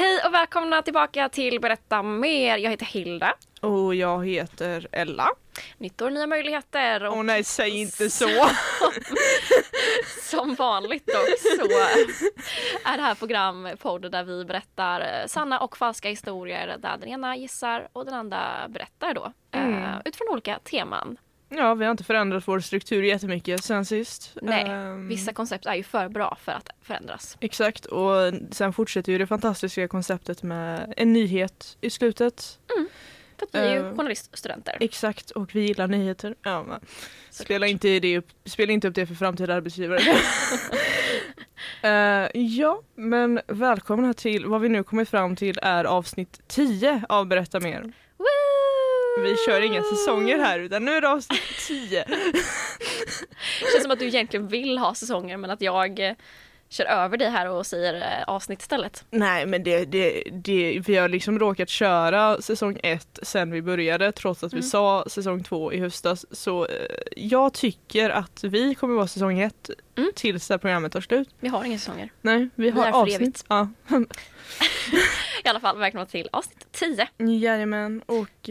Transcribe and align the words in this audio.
Hej 0.00 0.20
och 0.26 0.34
välkomna 0.34 0.82
tillbaka 0.82 1.28
till 1.28 1.60
Berätta 1.60 2.02
mer. 2.02 2.58
Jag 2.58 2.70
heter 2.70 2.86
Hilda. 2.86 3.34
Och 3.60 3.94
jag 3.94 4.26
heter 4.26 4.88
Ella. 4.92 5.28
Nytt 5.78 6.02
år, 6.02 6.10
nya 6.10 6.26
möjligheter. 6.26 7.04
Och 7.04 7.16
Åh 7.16 7.22
nej, 7.22 7.44
säg 7.44 7.80
inte 7.80 8.10
så. 8.10 8.28
som 10.22 10.54
vanligt 10.54 11.06
då 11.06 11.24
så 11.56 11.64
är 12.84 12.96
det 12.96 13.02
här 13.02 13.14
program, 13.14 13.68
podd 13.78 14.12
där 14.12 14.24
vi 14.24 14.44
berättar 14.44 15.00
eh, 15.00 15.26
sanna 15.26 15.60
och 15.60 15.76
falska 15.76 16.08
historier 16.08 16.76
där 16.78 16.96
den 16.96 17.08
ena 17.08 17.36
gissar 17.36 17.88
och 17.92 18.04
den 18.04 18.14
andra 18.14 18.68
berättar 18.68 19.14
då. 19.14 19.32
Mm. 19.52 19.84
eh, 19.84 20.00
utifrån 20.04 20.28
olika 20.30 20.58
teman. 20.58 21.16
Ja, 21.52 21.74
vi 21.74 21.84
har 21.84 21.90
inte 21.90 22.04
förändrat 22.04 22.48
vår 22.48 22.60
struktur 22.60 23.02
jättemycket 23.02 23.64
sen 23.64 23.84
sist. 23.84 24.36
Nej, 24.42 24.64
Ehm, 24.68 25.08
Vissa 25.08 25.32
koncept 25.32 25.66
är 25.66 25.74
ju 25.74 25.82
för 25.82 26.08
bra 26.08 26.38
för 26.42 26.52
att 26.52 26.70
förändras. 26.82 27.36
Exakt, 27.40 27.86
och 27.86 28.32
sen 28.50 28.72
fortsätter 28.72 29.12
ju 29.12 29.18
det 29.18 29.26
fantastiska 29.26 29.88
konceptet 29.88 30.42
med 30.42 30.94
en 30.96 31.12
nyhet 31.12 31.76
i 31.80 31.90
slutet. 31.90 32.58
För 33.38 33.46
att 33.46 33.54
vi 33.54 33.58
är 33.58 33.74
ju 33.74 33.88
Eh, 33.88 33.96
journaliststudenter. 33.96 34.76
Exakt, 34.80 35.30
och 35.30 35.54
vi 35.54 35.60
gillar 35.60 35.86
nyheter. 35.86 36.34
Ja, 36.42 36.62
men. 36.62 36.80
Spela 37.30 37.66
inte, 37.66 38.00
det 38.00 38.18
upp, 38.18 38.28
spela 38.44 38.72
inte 38.72 38.88
upp 38.88 38.94
det 38.94 39.06
för 39.06 39.14
framtida 39.14 39.54
arbetsgivare. 39.54 40.00
Eh, 41.82 42.28
ja, 42.40 42.82
men 42.94 43.40
välkomna 43.46 44.14
till 44.14 44.46
vad 44.46 44.60
vi 44.60 44.68
nu 44.68 44.82
kommit 44.82 45.08
fram 45.08 45.36
till 45.36 45.58
är 45.62 45.84
avsnitt 45.84 46.40
10 46.48 47.02
av 47.08 47.26
Berätta 47.26 47.60
mer. 47.60 47.92
Vi 49.22 49.36
kör 49.46 49.60
inga 49.60 49.82
säsonger 49.82 50.38
här 50.38 50.58
utan 50.58 50.84
nu 50.84 50.92
är 50.92 51.00
det 51.00 51.08
avsnitt 51.08 51.40
10. 51.68 52.04
Det 52.04 53.72
känns 53.72 53.82
som 53.82 53.90
att 53.90 53.98
du 53.98 54.06
egentligen 54.06 54.48
vill 54.48 54.78
ha 54.78 54.94
säsonger 54.94 55.36
men 55.36 55.50
att 55.50 55.60
jag 55.60 55.98
eh, 56.08 56.12
kör 56.68 56.84
över 56.84 57.16
dig 57.16 57.30
här 57.30 57.48
och 57.48 57.66
säger 57.66 57.94
eh, 57.94 58.24
avsnitt 58.26 58.60
istället. 58.60 59.04
Nej 59.10 59.46
men 59.46 59.62
det, 59.62 59.84
det, 59.84 60.22
det, 60.32 60.82
vi 60.86 60.96
har 60.96 61.08
liksom 61.08 61.38
råkat 61.38 61.68
köra 61.68 62.42
säsong 62.42 62.78
1 62.82 63.18
sen 63.22 63.50
vi 63.50 63.62
började 63.62 64.12
trots 64.12 64.44
att 64.44 64.52
vi 64.52 64.56
Mm. 64.58 64.68
sa 64.70 65.04
säsong 65.08 65.44
2 65.44 65.72
i 65.72 65.78
höstas. 65.80 66.26
Så 66.30 66.66
eh, 66.66 66.70
jag 67.16 67.52
tycker 67.54 68.10
att 68.10 68.44
vi 68.44 68.74
kommer 68.74 68.94
vara 68.94 69.06
säsong 69.06 69.40
1 69.40 69.70
Mm. 69.96 70.10
tills 70.14 70.48
det 70.48 70.54
här 70.54 70.58
programmet 70.58 70.92
tar 70.92 71.00
slut. 71.00 71.28
Vi 71.40 71.48
har 71.48 71.64
inga 71.64 71.78
säsonger. 71.78 72.12
Nej, 72.20 72.48
vi 72.54 72.70
har 72.70 72.82
för 72.92 72.98
avsnitt. 73.00 73.44
Ja. 73.48 73.68
I 75.44 75.48
alla 75.48 75.60
fall 75.60 75.78
välkomna 75.78 76.06
till 76.06 76.28
avsnitt 76.32 76.66
10. 76.72 77.08
Jajamän, 77.18 78.02
och 78.06 78.50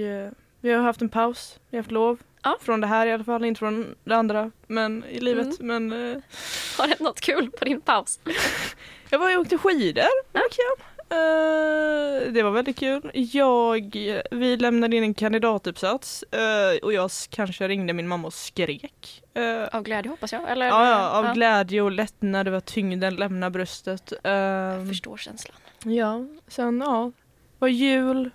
vi 0.62 0.74
har 0.74 0.82
haft 0.84 1.02
en 1.02 1.10
paus, 1.10 1.60
vi 1.70 1.78
har 1.78 1.84
haft 1.84 1.92
lov. 1.92 2.20
Ja. 2.44 2.58
Från 2.62 2.82
det 2.82 2.88
här 2.88 3.08
i 3.08 3.12
alla 3.12 3.24
fall, 3.24 3.46
inte 3.46 3.60
från 3.60 3.96
det 4.04 4.16
andra 4.16 4.52
men 4.68 5.04
i 5.04 5.20
livet. 5.20 5.60
Men 5.60 5.92
eh, 5.92 6.18
Har 6.78 6.88
det 6.88 7.00
något 7.00 7.22
kul 7.22 7.52
på 7.52 7.66
din 7.66 7.82
paus? 7.82 8.20
jag 9.10 9.20
var 9.20 9.36
och 9.36 9.42
åkte 9.42 9.58
skidor, 9.58 10.34
det 10.34 10.40
var 10.40 10.50
kul. 10.50 10.86
Eh, 11.12 12.34
det 12.34 12.44
var 12.44 12.52
väldigt 12.52 12.80
kul. 12.80 13.12
Jag, 13.14 13.96
vi 14.32 14.58
lämnade 14.58 14.96
in 14.96 15.04
en 15.04 15.14
kandidatuppsats 15.14 16.24
eh, 16.24 16.78
och 16.84 16.94
jag 16.94 17.12
kanske 17.30 17.68
ringde 17.68 17.94
min 17.94 18.08
mamma 18.08 18.28
och 18.28 18.34
skrek. 18.34 19.24
Eh, 19.34 19.76
Av 19.78 19.84
glädje 19.84 20.10
hoppas 20.10 20.34
jag. 20.34 20.52
Eller, 20.52 20.66
ja, 20.66 20.90
ja, 20.90 21.10
av 21.10 21.34
glädje 21.34 21.82
och 21.82 21.92
lättnad 21.92 22.48
över 22.48 22.60
tyngden 22.60 23.16
lämna 23.16 23.50
bröstet. 23.50 24.14
Jag 24.24 24.88
förstår 24.88 25.18
känslan. 25.18 25.58
ja, 25.84 26.26
sen 26.48 26.82
ja, 26.86 27.12
var 27.60 27.68
jul. 27.68 28.30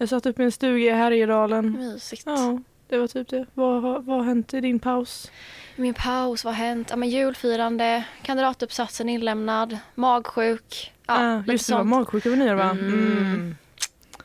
Jag 0.00 0.08
satt 0.08 0.26
upp 0.26 0.40
i 0.40 0.42
en 0.42 0.52
stuga 0.52 0.84
i 0.84 0.90
Härjedalen. 0.90 1.72
Mysigt. 1.72 2.22
Ja, 2.26 2.60
det 2.88 2.98
var 2.98 3.06
typ 3.06 3.28
det. 3.28 3.46
Vad, 3.54 3.82
vad 3.82 4.16
har 4.16 4.22
hänt 4.22 4.54
i 4.54 4.60
din 4.60 4.78
paus? 4.78 5.30
Min 5.76 5.94
paus, 5.94 6.44
vad 6.44 6.54
har 6.54 6.64
hänt? 6.66 6.90
Ja, 6.90 6.96
men 6.96 7.08
julfirande, 7.08 8.04
kandidatuppsatsen 8.22 9.08
inlämnad, 9.08 9.78
magsjuk. 9.94 10.92
Ja, 11.06 11.36
ah, 11.38 11.42
just 11.52 11.68
det, 11.68 11.74
var 11.74 11.84
magsjuk 11.84 12.26
över 12.26 12.36
nyår 12.36 12.54
va? 12.54 12.70
Mm. 12.70 13.56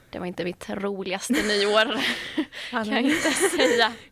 Det 0.10 0.20
var 0.20 0.26
inte 0.26 0.44
mitt 0.44 0.70
roligaste 0.70 1.34
nyår 1.34 2.00
kan 2.70 2.90
jag 2.90 3.02
inte 3.02 3.32
säga. 3.32 3.94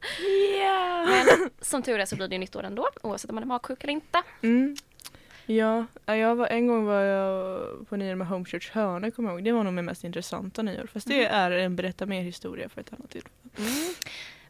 Yeah. 0.56 1.10
Men 1.10 1.50
som 1.62 1.82
tur 1.84 2.00
är 2.00 2.06
så 2.06 2.16
blir 2.16 2.28
det 2.28 2.36
ju 2.36 2.40
nytt 2.40 2.56
år 2.56 2.64
ändå 2.64 2.90
oavsett 3.02 3.30
om 3.30 3.36
man 3.36 3.44
är 3.44 3.48
magsjuk 3.48 3.84
eller 3.84 3.94
inte. 3.94 4.22
Mm. 4.42 4.76
Ja, 5.46 5.86
ja, 6.06 6.16
jag 6.16 6.36
var, 6.36 6.48
en 6.48 6.68
gång 6.68 6.86
var 6.86 7.02
jag 7.02 7.90
på 7.90 7.96
nyår 7.96 8.16
med 8.16 8.28
Home 8.28 8.46
Church 8.46 8.72
Hörne 8.72 9.12
kommer 9.12 9.30
jag 9.30 9.38
ihåg. 9.38 9.46
Det 9.46 9.52
var 9.52 9.64
nog 9.64 9.74
min 9.74 9.86
mest 9.86 10.04
intressanta 10.04 10.62
nyår. 10.62 10.88
Fast 10.94 11.08
det 11.08 11.26
är 11.26 11.52
en 11.52 11.76
berätta 11.76 12.06
mer 12.06 12.22
historia 12.22 12.70
för 12.70 12.82
ett 12.82 12.94
annat 12.94 13.10
tillfälle. 13.10 13.34
Mm. 13.58 13.94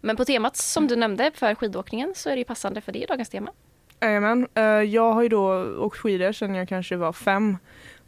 Men 0.01 0.15
på 0.15 0.25
temat 0.25 0.57
som 0.57 0.87
du 0.87 0.95
nämnde 0.95 1.31
för 1.35 1.55
skidåkningen 1.55 2.13
så 2.15 2.29
är 2.29 2.33
det 2.33 2.39
ju 2.39 2.45
passande 2.45 2.81
för 2.81 2.91
det 2.91 3.03
är 3.03 3.07
dagens 3.07 3.29
tema. 3.29 3.51
Jajamän, 4.01 4.47
eh, 4.53 4.63
jag 4.63 5.13
har 5.13 5.23
ju 5.23 5.29
då 5.29 5.65
åkt 5.77 5.97
skidor 5.97 6.31
sedan 6.31 6.55
jag 6.55 6.69
kanske 6.69 6.95
var 6.95 7.13
fem. 7.13 7.57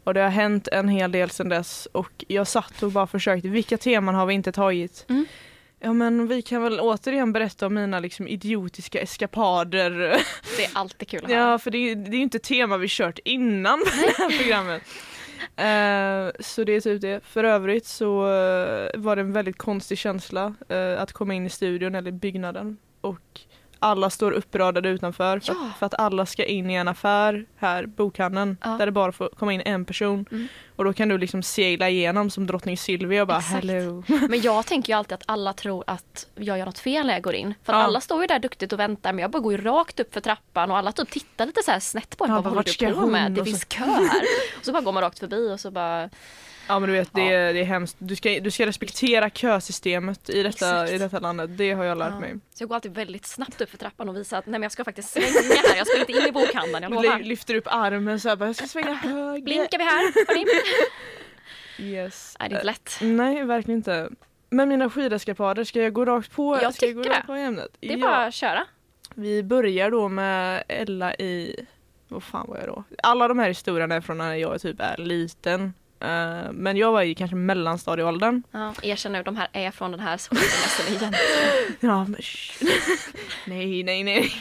Och 0.04 0.14
det 0.14 0.20
har 0.20 0.30
hänt 0.30 0.68
en 0.68 0.88
hel 0.88 1.12
del 1.12 1.30
sedan 1.30 1.48
dess 1.48 1.86
och 1.92 2.24
jag 2.28 2.46
satt 2.46 2.82
och 2.82 2.92
bara 2.92 3.06
försökte, 3.06 3.48
vilka 3.48 3.78
teman 3.78 4.14
har 4.14 4.26
vi 4.26 4.34
inte 4.34 4.52
tagit? 4.52 5.06
Mm. 5.08 5.26
Ja 5.80 5.92
men 5.92 6.26
vi 6.28 6.42
kan 6.42 6.62
väl 6.62 6.80
återigen 6.80 7.32
berätta 7.32 7.66
om 7.66 7.74
mina 7.74 8.00
liksom 8.00 8.28
idiotiska 8.28 9.00
eskapader. 9.00 9.90
Det 10.56 10.64
är 10.64 10.70
alltid 10.72 11.08
kul 11.08 11.24
att 11.24 11.30
höra. 11.30 11.40
Ja 11.40 11.58
för 11.58 11.70
det, 11.70 11.78
är- 11.78 12.12
ju 12.12 12.22
inte 12.22 12.38
tema 12.38 12.76
vi 12.76 12.86
kört 12.90 13.18
innan 13.24 13.78
det 13.78 14.12
här 14.18 14.38
programmet. 14.38 14.82
Eh, 15.56 16.42
så 16.44 16.64
det 16.64 16.72
är 16.72 16.80
typ 16.80 17.00
det. 17.00 17.20
För 17.24 17.44
övrigt 17.44 17.86
så 17.86 18.22
eh, 18.26 18.90
var 18.94 19.16
det 19.16 19.22
en 19.22 19.32
väldigt 19.32 19.58
konstig 19.58 19.98
känsla 19.98 20.54
eh, 20.68 21.02
att 21.02 21.12
komma 21.12 21.34
in 21.34 21.46
i 21.46 21.50
studion 21.50 21.94
eller 21.94 22.10
byggnaden 22.10 22.76
och 23.00 23.40
alla 23.78 24.10
står 24.10 24.32
uppradade 24.32 24.88
utanför 24.88 25.38
för, 25.40 25.52
Ja. 25.52 25.66
att, 25.72 25.78
för 25.78 25.86
att 25.86 25.94
alla 25.94 26.26
ska 26.26 26.44
in 26.44 26.70
i 26.70 26.74
en 26.74 26.88
affär 26.88 27.46
här, 27.56 27.86
bokhandeln, 27.86 28.56
Ja. 28.64 28.70
där 28.70 28.86
det 28.86 28.92
bara 28.92 29.12
får 29.12 29.28
komma 29.28 29.52
in 29.52 29.60
en 29.64 29.84
person. 29.84 30.26
Mm. 30.30 30.48
Och 30.76 30.84
då 30.84 30.92
kan 30.92 31.08
du 31.08 31.18
liksom 31.18 31.42
segla 31.42 31.88
igenom 31.90 32.30
som 32.30 32.46
drottning 32.46 32.76
Silvia 32.78 33.22
och 33.22 33.28
bara 33.28 33.38
Exakt. 33.38 33.54
hello. 33.64 34.04
Men 34.28 34.40
jag 34.40 34.66
tänker 34.66 34.92
ju 34.92 34.98
alltid 34.98 35.12
att 35.14 35.22
alla 35.26 35.52
tror 35.52 35.84
att 35.86 36.26
jag 36.34 36.58
gör 36.58 36.66
något 36.66 36.78
fel 36.78 37.06
när 37.06 37.12
jag 37.14 37.22
går 37.22 37.34
in. 37.34 37.54
För 37.64 37.72
Ja. 37.72 37.78
alla 37.78 38.00
står 38.00 38.20
ju 38.20 38.26
där 38.26 38.38
duktigt 38.38 38.72
och 38.72 38.80
väntar 38.80 39.12
men 39.12 39.22
jag 39.22 39.30
bara 39.30 39.40
går 39.42 39.52
ju 39.52 39.58
rakt 39.62 40.00
upp 40.00 40.14
för 40.14 40.20
trappan 40.20 40.70
och 40.70 40.76
alla 40.78 40.92
typ 40.92 41.10
tittar 41.10 41.46
lite 41.46 41.62
så 41.62 41.80
snett 41.80 42.16
på 42.18 42.24
en. 42.24 42.30
Ja, 42.30 42.34
bara, 42.36 42.42
vad 42.42 42.52
håller 42.52 42.88
du 42.88 42.94
på 42.94 43.06
med? 43.06 43.32
Det 43.32 43.44
finns 43.44 43.64
kö 43.64 43.84
här. 43.84 44.22
Och 44.58 44.64
så 44.64 44.72
bara 44.72 44.82
går 44.82 44.92
man 44.92 45.02
rakt 45.02 45.18
förbi 45.18 45.50
och 45.52 45.60
så 45.60 45.70
bara 45.70 46.10
Ja 46.68 46.78
men 46.78 46.88
du 46.88 46.92
vet 46.92 47.14
det, 47.14 47.20
Ja. 47.20 47.32
är, 47.32 47.52
det 47.54 47.60
är 47.60 47.64
hemskt. 47.64 47.96
Du 47.98 48.16
ska, 48.16 48.28
du 48.40 48.50
ska 48.50 48.66
respektera 48.66 49.30
kösystemet 49.30 50.30
i 50.30 50.42
detta, 50.42 50.48
Exakt. 50.48 50.92
i 50.92 50.98
detta 50.98 51.18
landet. 51.18 51.50
Det 51.58 51.72
har 51.72 51.84
jag 51.84 51.98
lärt 51.98 52.12
Ja. 52.12 52.20
mig. 52.20 52.34
Så 52.54 52.62
jag 52.62 52.68
går 52.68 52.74
alltid 52.74 52.94
väldigt 52.94 53.26
snabbt 53.26 53.60
upp 53.60 53.70
för 53.70 53.78
trappan 53.78 54.08
och 54.08 54.16
visar 54.16 54.38
att 54.38 54.46
nej 54.46 54.52
men 54.52 54.62
jag 54.62 54.72
ska 54.72 54.84
faktiskt 54.84 55.08
svänga 55.10 55.26
här. 55.68 55.76
Jag 55.76 55.86
ska 55.86 55.98
inte 56.00 56.12
in 56.12 56.26
i 56.28 56.32
bokhandeln, 56.32 56.82
jag 56.82 56.92
lovar. 57.04 57.18
lyfter 57.18 57.54
upp 57.54 57.66
armen 57.66 58.20
så 58.20 58.28
här, 58.28 58.36
bara, 58.36 58.46
jag 58.46 58.56
ska 58.56 58.66
svänga 58.66 58.94
höger. 58.94 59.42
Blinkar 59.44 59.78
vi 59.78 59.84
här? 59.84 60.26
Hörni? 60.28 60.46
Yes. 61.78 62.36
Nej 62.40 62.48
det 62.48 62.54
är 62.54 62.56
inte 62.58 62.66
lätt. 62.66 62.98
Eh, 63.00 63.06
nej, 63.08 63.44
verkligen 63.44 63.78
inte. 63.78 64.08
Men 64.50 64.68
mina 64.68 64.90
skideskapader, 64.90 65.64
ska 65.64 65.82
jag 65.82 65.92
gå 65.92 66.04
rakt 66.04 66.32
på, 66.32 66.58
Jag 66.62 66.74
ska 66.74 66.86
jag 66.86 66.94
gå 66.96 67.02
tycker 67.02 67.16
rakt 67.16 67.26
på 67.26 67.32
ämnet? 67.32 67.68
Det 67.80 67.92
är 67.92 67.96
Ja. 67.98 68.06
bara 68.06 68.24
att 68.26 68.34
köra. 68.34 68.64
Vi 69.14 69.42
börjar 69.42 69.90
då 69.90 70.08
med 70.08 70.62
Ella 70.68 71.14
i, 71.14 71.56
vad 72.08 72.22
fan 72.22 72.46
var 72.48 72.56
jag 72.56 72.66
då? 72.66 72.84
Alla 73.02 73.28
de 73.28 73.38
här 73.38 73.48
historierna 73.48 73.94
är 73.94 74.00
från 74.00 74.18
när 74.18 74.34
jag 74.34 74.60
typ 74.60 74.80
är 74.80 74.96
liten. 74.96 75.74
Eh, 76.00 76.52
men 76.52 76.76
jag 76.76 76.92
var 76.92 77.02
i 77.02 77.14
kanske 77.14 77.36
mellanstadieåldern. 77.36 78.42
Ja, 78.50 78.74
erkänn 78.82 79.12
nu, 79.12 79.22
de 79.22 79.36
här 79.36 79.48
är 79.52 79.70
från 79.70 79.90
den 79.90 80.00
här 80.00 80.18
skidmässan 80.18 80.94
igen. 80.96 81.14
Ja 81.80 82.04
men 82.04 82.16
Nej, 83.46 83.82
nej, 83.82 84.04
nej. 84.04 84.32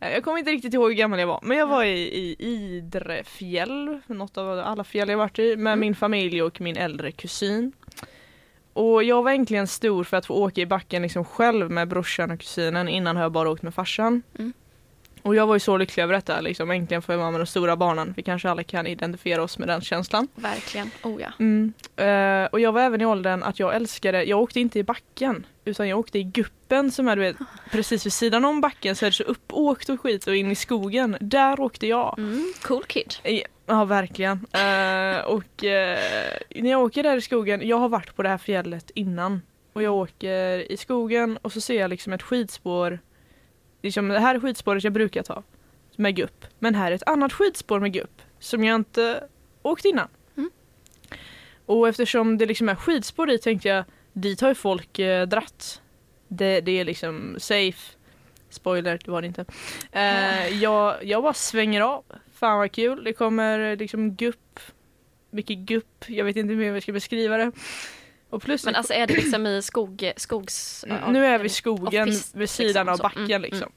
Eh, 0.00 0.12
Jag 0.12 0.24
kommer 0.24 0.38
inte 0.38 0.50
riktigt 0.50 0.74
ihåg 0.74 0.90
hur 0.90 0.96
gammal 0.96 1.18
jag 1.20 1.26
var, 1.26 1.40
men 1.42 1.58
jag 1.58 1.66
var 1.66 1.84
i, 1.84 1.98
i 1.98 2.36
Idrefjäll, 2.38 4.00
något 4.06 4.38
av 4.38 4.58
alla 4.58 4.84
fjäll 4.84 5.08
jag 5.08 5.18
varit 5.18 5.38
i, 5.38 5.56
med 5.56 5.72
Mm. 5.72 5.80
min 5.80 5.94
familj 5.94 6.42
och 6.42 6.60
min 6.60 6.76
äldre 6.76 7.12
kusin. 7.12 7.72
Och 8.72 9.04
jag 9.04 9.22
var 9.22 9.30
äntligen 9.32 9.66
stor 9.66 10.04
för 10.04 10.16
att 10.16 10.26
få 10.26 10.34
åka 10.34 10.60
i 10.60 10.66
backen 10.66 11.02
liksom 11.02 11.24
själv 11.24 11.70
med 11.70 11.88
brorsan 11.88 12.30
och 12.30 12.40
kusinen, 12.40 12.88
innan 12.88 13.16
har 13.16 13.22
jag 13.22 13.32
bara 13.32 13.50
åkt 13.50 13.62
med 13.62 13.74
farsan. 13.74 14.22
Mm. 14.38 14.52
Och 15.24 15.34
jag 15.34 15.46
var 15.46 15.54
ju 15.54 15.60
så 15.60 15.76
lycklig 15.76 16.02
över 16.02 16.14
detta, 16.14 16.40
liksom 16.40 16.70
äntligen 16.70 17.02
får 17.02 17.12
jag 17.12 17.20
vara 17.20 17.30
med 17.30 17.40
de 17.40 17.46
stora 17.46 17.76
barnen. 17.76 18.14
Vi 18.16 18.22
kanske 18.22 18.50
alla 18.50 18.62
kan 18.62 18.86
identifiera 18.86 19.42
oss 19.42 19.58
med 19.58 19.68
den 19.68 19.80
känslan. 19.80 20.28
Verkligen. 20.34 20.90
Oh 21.02 21.22
ja. 21.22 21.28
Mm. 21.38 21.72
Eh, 21.96 22.48
och 22.52 22.60
jag 22.60 22.72
var 22.72 22.80
även 22.80 23.00
i 23.00 23.06
åldern 23.06 23.42
att 23.42 23.58
jag 23.58 23.74
älskade, 23.74 24.24
jag 24.24 24.40
åkte 24.40 24.60
inte 24.60 24.78
i 24.78 24.82
backen 24.84 25.46
utan 25.64 25.88
jag 25.88 25.98
åkte 25.98 26.18
i 26.18 26.22
guppen 26.22 26.90
som 26.92 27.08
är 27.08 27.16
du 27.16 27.22
vet, 27.22 27.36
precis 27.70 28.06
vid 28.06 28.12
sidan 28.12 28.44
om 28.44 28.60
backen 28.60 28.96
så 28.96 29.06
är 29.06 29.10
det 29.10 29.16
så 29.16 29.22
uppåkt 29.22 29.88
och 29.88 30.00
skit 30.00 30.26
och 30.26 30.36
in 30.36 30.50
i 30.50 30.54
skogen. 30.54 31.16
Där 31.20 31.60
åkte 31.60 31.86
jag. 31.86 32.18
Mm, 32.18 32.52
cool 32.62 32.84
kid. 32.84 33.14
Eh, 33.22 33.42
Ja 33.66 33.84
verkligen. 33.84 34.46
Eh, 34.52 35.24
och 35.24 35.64
eh, 35.64 35.98
när 36.50 36.70
jag 36.70 36.82
åker 36.82 37.02
där 37.02 37.16
i 37.16 37.20
skogen, 37.20 37.68
jag 37.68 37.76
har 37.78 37.88
varit 37.88 38.16
på 38.16 38.22
det 38.22 38.28
här 38.28 38.38
fjället 38.38 38.90
innan. 38.94 39.42
Och 39.72 39.82
jag 39.82 39.94
åker 39.94 40.72
i 40.72 40.76
skogen 40.76 41.36
och 41.42 41.52
så 41.52 41.60
ser 41.60 41.80
jag 41.80 41.90
liksom 41.90 42.12
ett 42.12 42.22
skidspår. 42.22 42.98
Liksom, 43.84 44.08
det 44.08 44.20
här 44.20 44.34
är 44.34 44.40
skidspåret 44.40 44.84
jag 44.84 44.92
brukar 44.92 45.22
ta. 45.22 45.42
Med 45.96 46.16
gupp. 46.16 46.46
Men 46.58 46.74
här 46.74 46.90
är 46.90 46.94
ett 46.94 47.08
annat 47.08 47.32
skidspår 47.32 47.80
med 47.80 47.92
gupp. 47.92 48.22
Som 48.38 48.64
jag 48.64 48.74
inte 48.74 49.28
åkt 49.62 49.84
innan. 49.84 50.08
Mm. 50.36 50.50
Och 51.66 51.88
eftersom 51.88 52.38
det 52.38 52.46
liksom 52.46 52.68
är 52.68 52.74
skidspår 52.74 53.26
dit 53.26 53.42
tänkte 53.42 53.68
jag, 53.68 53.84
dit 54.12 54.40
har 54.40 54.48
ju 54.48 54.54
folk 54.54 54.98
eh, 54.98 55.26
dratt. 55.26 55.82
Det, 56.28 56.60
det 56.60 56.80
är 56.80 56.84
liksom 56.84 57.36
safe. 57.38 57.96
Spoiler, 58.50 59.00
det 59.04 59.10
var 59.10 59.22
det 59.22 59.26
inte. 59.26 59.44
Eh, 59.92 60.48
jag, 60.62 61.04
jag 61.04 61.22
bara 61.22 61.34
svänger 61.34 61.80
av. 61.80 62.04
Fan 62.34 62.58
vad 62.58 62.72
kul. 62.72 63.04
Det 63.04 63.12
kommer 63.12 63.76
liksom 63.76 64.14
gupp. 64.14 64.60
Mycket 65.30 65.58
gupp. 65.58 66.04
Jag 66.06 66.24
vet 66.24 66.36
inte 66.36 66.54
hur 66.54 66.64
jag 66.64 66.82
ska 66.82 66.92
beskriva 66.92 67.36
det. 67.36 67.52
Och 68.34 68.42
plus 68.42 68.64
Men 68.64 68.74
alltså 68.74 68.92
är 68.92 69.06
det 69.06 69.14
liksom 69.14 69.46
i 69.46 69.62
skog, 69.62 70.12
skogs... 70.16 70.84
Mm, 70.88 71.12
nu 71.12 71.26
är 71.26 71.38
vi 71.38 71.46
i 71.46 71.48
skogen 71.48 72.08
off-pist, 72.08 72.34
vid 72.36 72.50
sidan 72.50 72.66
liksom, 72.86 72.88
av 72.88 72.96
så. 72.96 73.02
backen 73.02 73.24
Mm, 73.30 73.42
liksom. 73.42 73.72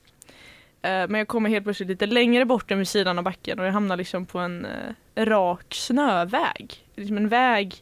Eh, 0.81 1.07
Men 1.07 1.13
jag 1.15 1.27
kommer 1.27 1.49
helt 1.49 1.63
plötsligt 1.65 1.89
lite 1.89 2.05
längre 2.05 2.45
bort 2.45 2.71
än 2.71 2.77
vid 2.77 2.87
sidan 2.87 3.17
av 3.17 3.23
backen 3.23 3.59
och 3.59 3.65
jag 3.65 3.71
hamnar 3.71 3.97
liksom 3.97 4.25
på 4.25 4.39
en 4.39 4.65
eh, 4.65 5.25
rak 5.25 5.65
snöväg. 5.73 6.85
Liksom 6.95 7.17
en 7.17 7.29
väg 7.29 7.75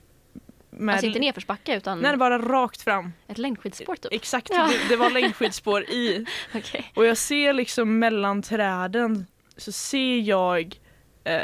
med... 0.70 0.94
Alltså 0.94 1.08
inte 1.08 1.20
nedförsbacke 1.20 1.78
utan 1.78 2.00
Nej, 2.00 2.18
bara 2.18 2.38
rakt 2.40 2.82
fram. 2.82 3.14
ett 3.28 3.38
längdskidspår 3.38 3.96
typ. 3.96 4.14
Exakt, 4.14 4.50
Ja. 4.52 4.70
det, 4.72 4.90
det 4.90 4.96
var 4.96 5.10
längdskidspår 5.10 5.82
i. 5.84 6.26
Okej. 6.56 6.92
Och 6.96 7.06
jag 7.06 7.18
ser 7.18 7.54
liksom 7.54 8.00
mellan 8.00 8.42
träden 8.42 9.26
så 9.58 9.72
ser 9.72 10.20
jag 10.20 10.80
eh, 11.24 11.40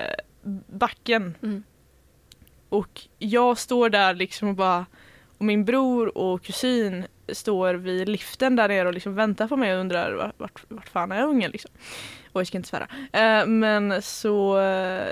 backen. 0.67 1.37
Mm. 1.43 1.63
Och 2.69 3.01
jag 3.19 3.57
står 3.57 3.89
där 3.89 4.13
liksom 4.13 4.47
och 4.47 4.55
bara 4.55 4.85
och 5.41 5.45
min 5.45 5.65
bror 5.65 6.17
och 6.17 6.43
kusin 6.43 7.07
står 7.27 7.73
vid 7.73 8.09
liften 8.09 8.55
där 8.55 8.67
nere 8.67 8.87
och 8.87 8.93
liksom 8.93 9.15
väntar 9.15 9.47
på 9.47 9.57
mig 9.57 9.73
och 9.73 9.79
undrar 9.79 10.33
vart, 10.37 10.63
vart, 10.67 10.89
fan 10.89 11.11
är 11.11 11.23
ungen 11.23 11.51
liksom. 11.51 11.71
Och 12.31 12.39
jag 12.41 12.47
ska 12.47 12.57
inte 12.57 12.69
svära. 12.69 12.87
Eh, 13.13 13.45
men 13.45 14.01
så, 14.01 14.55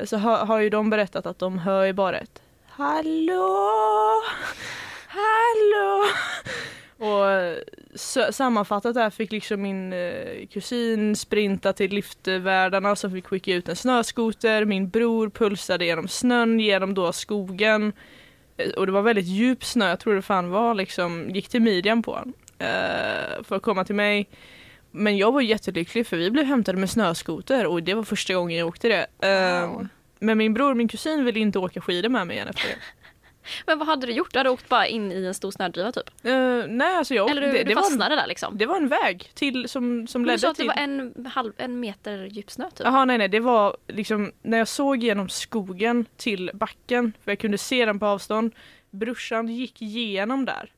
så 0.05 0.17
har, 0.17 0.45
har 0.45 0.59
ju 0.59 0.69
de 0.69 0.89
berättat 0.89 1.25
att 1.25 1.39
de 1.39 1.57
hör 1.59 1.85
ju 1.85 1.93
bara 1.93 2.17
ett 2.17 2.41
Hallå! 2.67 4.21
Hallå! 5.07 6.05
Och 6.97 7.31
eh, 7.31 7.57
sammanfattat 8.31 8.93
där 8.93 9.09
fick 9.09 9.31
liksom 9.31 9.61
min 9.61 9.93
eh, 9.93 10.47
kusin 10.53 11.15
sprinta 11.15 11.73
till 11.73 11.91
liftvärdarna 11.91 12.95
som 12.95 13.11
fick 13.11 13.27
skicka 13.27 13.53
ut 13.53 13.69
en 13.69 13.75
snöskoter. 13.75 14.65
Min 14.65 14.89
bror 14.89 15.29
pulsade 15.29 15.85
genom 15.85 16.07
snön, 16.07 16.59
genom 16.59 16.93
då 16.93 17.13
skogen. 17.13 17.93
Eh, 18.59 18.69
Och 18.69 18.85
det 18.85 18.91
var 18.91 19.01
väldigt 19.01 19.25
djup 19.25 19.63
snö, 19.65 19.89
jag 19.89 19.99
tror 19.99 20.15
det 20.15 20.21
fan 20.21 20.49
var 20.49 20.73
liksom, 20.73 21.29
gick 21.29 21.49
till 21.49 21.61
midjan 21.61 22.01
på 22.03 22.15
han. 22.15 22.33
Eh, 22.59 23.43
för 23.43 23.55
att 23.55 23.61
komma 23.61 23.83
till 23.85 23.95
mig. 23.95 24.29
Men 24.91 25.17
jag 25.17 25.31
var 25.31 25.41
jättelycklig 25.41 26.07
för 26.07 26.17
vi 26.17 26.31
blev 26.31 26.45
hämtade 26.45 26.77
med 26.77 26.89
snöskoter 26.89 27.65
och 27.65 27.83
det 27.83 27.93
var 27.93 28.03
första 28.03 28.33
gången 28.33 28.57
jag 28.57 28.67
åkte 28.67 28.87
det. 28.87 29.27
Eh, 29.27 29.67
Wow. 29.69 29.87
Men 30.19 30.37
min 30.37 30.53
bror 30.53 30.71
och 30.71 30.77
min 30.77 30.87
kusin 30.87 31.25
ville 31.25 31.39
inte 31.39 31.59
åka 31.59 31.81
skidor 31.81 32.09
med 32.09 32.27
mig 32.27 32.35
igen 32.35 32.47
efter 32.47 32.67
det. 32.67 32.75
Men 33.65 33.79
vad 33.79 33.87
hade 33.87 34.07
du 34.07 34.13
gjort? 34.13 34.33
Du 34.33 34.39
hade 34.39 34.49
åkt 34.49 34.69
bara 34.69 34.87
in 34.87 35.11
i 35.11 35.25
en 35.25 35.33
stor 35.33 35.51
snödriva 35.51 35.91
typ? 35.91 36.09
Eh, 36.23 36.33
nej 36.67 36.97
alltså 36.97 37.13
jag 37.13 37.29
Eller 37.31 37.41
du, 37.41 37.51
det, 37.51 37.63
du 37.63 37.73
var 37.73 37.81
en, 37.81 37.83
fastnade 37.83 38.15
där 38.15 38.27
liksom? 38.27 38.57
det 38.57 38.65
var 38.65 38.77
en 38.77 38.87
väg 38.87 39.31
till 39.33 39.69
som, 39.69 40.07
som 40.07 40.21
Men 40.21 40.27
du 40.27 40.31
ledde 40.31 40.39
sa 40.39 40.49
att 40.49 40.57
det 40.57 40.61
till... 40.61 40.67
var 40.67 40.77
en, 40.77 41.25
halv, 41.25 41.53
en 41.57 41.79
meter 41.79 42.25
djup 42.25 42.51
snö 42.51 42.69
typ? 42.69 42.85
Jaha 42.85 43.05
nej 43.05 43.17
nej 43.17 43.27
det 43.27 43.39
var 43.39 43.77
liksom 43.87 44.31
när 44.41 44.57
jag 44.57 44.67
såg 44.67 45.03
genom 45.03 45.29
skogen 45.29 46.05
till 46.17 46.51
backen 46.53 47.13
för 47.23 47.31
jag 47.31 47.39
kunde 47.39 47.57
se 47.57 47.85
den 47.85 47.99
på 47.99 48.05
avstånd. 48.05 48.55
Brorsan 48.91 49.47
gick 49.47 49.81
igenom 49.81 50.45
där. 50.45 50.71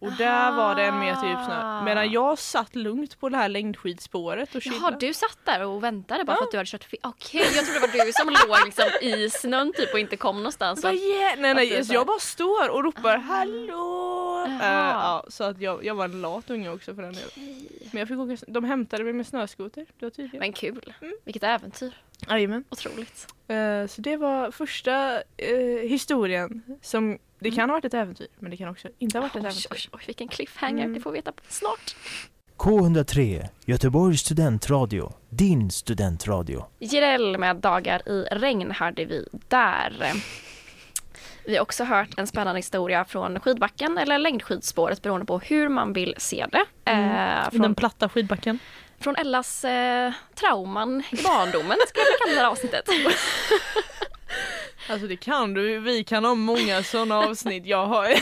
Och 0.00 0.12
där 0.12 0.52
var 0.52 0.74
det 0.74 0.82
en 0.84 0.98
meter 0.98 1.26
djup 1.28 1.38
snö. 1.46 1.54
Aha. 1.54 1.84
Medan 1.84 2.10
jag 2.12 2.38
satt 2.38 2.76
lugnt 2.76 3.20
på 3.20 3.28
det 3.28 3.36
här 3.36 3.48
längdskidspåret 3.48 4.54
och 4.54 4.66
Jaha, 4.66 4.74
chillade. 4.74 4.96
du 5.06 5.14
satt 5.14 5.38
där 5.44 5.64
och 5.66 5.84
väntade 5.84 6.24
bara 6.24 6.32
Ja. 6.32 6.36
för 6.36 6.44
att 6.44 6.50
du 6.50 6.56
hade 6.56 6.66
kört 6.70 6.84
fel? 6.84 7.00
Okej, 7.02 7.40
jag 7.54 7.64
trodde 7.64 7.80
det 7.80 7.98
var 7.98 8.06
du 8.06 8.12
som 8.12 8.28
låg 8.48 8.64
liksom 8.64 8.84
i 9.02 9.30
snön 9.30 9.72
typ 9.76 9.92
och 9.92 9.98
inte 10.00 10.16
kom 10.16 10.36
någonstans. 10.36 10.82
Bara, 10.82 10.92
yeah! 10.92 11.38
Nej 11.38 11.54
nej, 11.54 11.70
bara- 11.82 11.94
jag 11.94 12.06
bara 12.06 12.18
står 12.18 12.68
och 12.68 12.84
ropar 12.84 13.16
hallå! 13.16 14.44
Jaha. 14.48 14.62
Eh, 14.62 14.94
ja, 14.94 15.24
så 15.28 15.44
att 15.44 15.60
jag, 15.60 15.84
jag 15.84 15.94
var 15.94 16.04
en 16.04 16.20
lat 16.22 16.50
unge 16.50 16.70
också 16.70 16.94
för 16.94 17.02
den 17.02 17.12
delen. 17.12 17.30
Men 17.90 17.98
jag 17.98 18.08
fick 18.08 18.18
åka, 18.18 18.36
de 18.48 18.64
hämtade 18.64 19.04
mig 19.04 19.12
med 19.12 19.26
snöskoter, 19.26 19.86
det 19.98 20.06
var 20.06 20.10
tydligt. 20.10 20.40
Men 20.40 20.52
kul, 20.52 20.92
Mm. 21.00 21.14
vilket 21.24 21.42
äventyr. 21.42 21.92
Jajamän. 22.28 22.64
Otroligt. 22.70 23.26
Eh, 23.48 23.86
så 23.86 24.00
det 24.00 24.16
var 24.16 24.50
första 24.50 25.22
eh, 25.36 25.88
historien 25.88 26.62
som, 26.82 27.18
det 27.40 27.50
kan 27.50 27.70
ha 27.70 27.76
varit 27.76 27.84
ett 27.84 27.94
äventyr 27.94 28.26
men 28.38 28.50
det 28.50 28.56
kan 28.56 28.68
också 28.68 28.88
inte 28.98 29.18
ha 29.18 29.22
varit 29.22 29.36
ett 29.36 29.42
Oj, 29.42 29.46
äventyr. 29.48 29.66
oj, 29.70 29.88
oj, 29.92 30.02
vilken 30.06 30.28
cliffhanger. 30.28 30.84
Mm. 30.84 30.94
Det 30.94 31.00
får 31.00 31.10
vi 31.12 31.18
veta 31.18 31.32
snart. 31.48 31.96
K103, 32.56 33.48
Göteborgs 33.64 34.20
studentradio, 34.20 35.12
din 35.28 35.70
studentradio. 35.70 36.64
Jireel 36.78 37.38
med 37.38 37.56
Dagar 37.56 38.08
i 38.08 38.22
regn 38.30 38.70
hörde 38.70 39.04
vi 39.04 39.28
där. 39.48 40.12
Vi 41.46 41.56
har 41.56 41.62
också 41.62 41.84
hört 41.84 42.18
en 42.18 42.26
spännande 42.26 42.58
historia 42.58 43.04
från 43.04 43.40
skidbacken 43.40 43.98
eller 43.98 44.18
längdskidspåret 44.18 45.02
beroende 45.02 45.26
på 45.26 45.38
hur 45.38 45.68
man 45.68 45.92
vill 45.92 46.14
se 46.18 46.46
det. 46.52 46.64
Mm. 46.90 47.04
Eh, 47.10 47.48
Den 47.50 47.60
från, 47.62 47.74
platta 47.74 48.08
skidbacken. 48.08 48.58
från 49.00 49.16
Ellas 49.16 49.64
eh, 49.64 50.12
trauman 50.34 51.02
i 51.10 51.16
barndomen 51.22 51.76
skulle 51.88 52.04
jag 52.10 52.18
kalla 52.20 52.32
det 52.34 52.40
här 52.40 52.50
avsnittet. 52.50 52.84
Alltså 54.90 55.06
det 55.06 55.16
kan 55.16 55.54
du, 55.54 55.78
vi 55.78 56.04
kan 56.04 56.24
ha 56.24 56.34
många 56.34 56.82
sådana 56.82 57.18
avsnitt. 57.18 57.66
Jag 57.66 57.86
har 57.86 58.08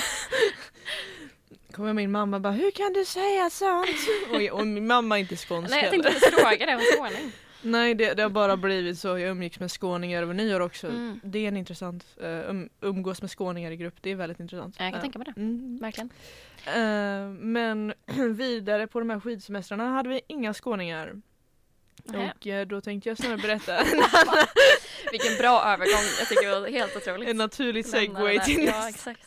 Kommer 1.73 1.93
min 1.93 2.11
mamma 2.11 2.41
bara, 2.41 2.53
hur 2.53 2.71
kan 2.71 2.93
du 2.93 3.05
säga 3.05 3.51
sånt? 3.51 3.89
Och, 4.33 4.61
och 4.61 4.67
min 4.67 4.87
mamma 4.87 5.17
är 5.17 5.21
inte 5.21 5.37
skånsk 5.37 5.71
Nej, 5.71 5.83
jag 5.83 5.91
tänkte 5.91 6.09
inte 6.09 6.21
fråga 6.21 6.67
det 6.67 6.75
om 6.75 6.81
skåning. 6.97 7.33
Nej 7.63 7.95
det, 7.95 8.15
det 8.15 8.23
har 8.23 8.31
bara 8.31 8.57
blivit 8.57 8.99
så, 8.99 9.09
jag 9.09 9.21
umgicks 9.21 9.61
med 9.61 9.71
skåningar 9.71 10.23
över 10.23 10.35
nyår 10.35 10.61
också. 10.61 10.87
Mm. 10.87 11.21
Det 11.25 11.39
är 11.39 11.49
en 11.49 11.57
intressant, 11.57 12.07
uh, 12.23 12.51
um, 12.51 12.69
umgås 12.81 13.23
med 13.23 13.31
skåningar 13.31 13.71
i 13.71 13.77
grupp, 13.77 13.95
det 14.01 14.11
är 14.11 14.15
väldigt 14.17 14.41
intressant. 14.41 14.77
Jag 14.79 14.89
kan 14.89 14.95
Eh, 14.95 15.01
tänka 15.01 15.19
mig 15.19 15.27
det, 15.35 15.41
Mm. 15.41 15.79
verkligen. 15.81 16.11
Eh, 16.67 17.29
men 17.41 17.95
vidare 18.37 18.87
på 18.87 18.99
de 18.99 19.11
här 19.11 19.21
skidsemestrarna 19.21 19.89
hade 19.91 20.09
vi 20.09 20.21
inga 20.27 20.55
skåningar. 20.55 21.23
Och 22.15 22.47
eh, 22.47 22.67
då 22.67 22.81
tänkte 22.81 23.09
jag 23.09 23.19
snarare 23.19 23.37
berätta 23.39 23.73
Vilken 25.13 25.37
bra 25.39 25.63
övergång, 25.65 26.05
jag 26.19 26.29
tycker 26.29 26.49
det 26.55 26.61
var 26.61 26.69
helt 26.69 26.97
otroligt. 26.97 27.29
en 27.29 27.37
naturlig 27.37 27.87
segway 27.87 28.39
det 28.39 28.45
till. 28.45 28.65
Ja, 28.65 28.73
nästa. 28.73 28.89
exakt. 28.89 29.25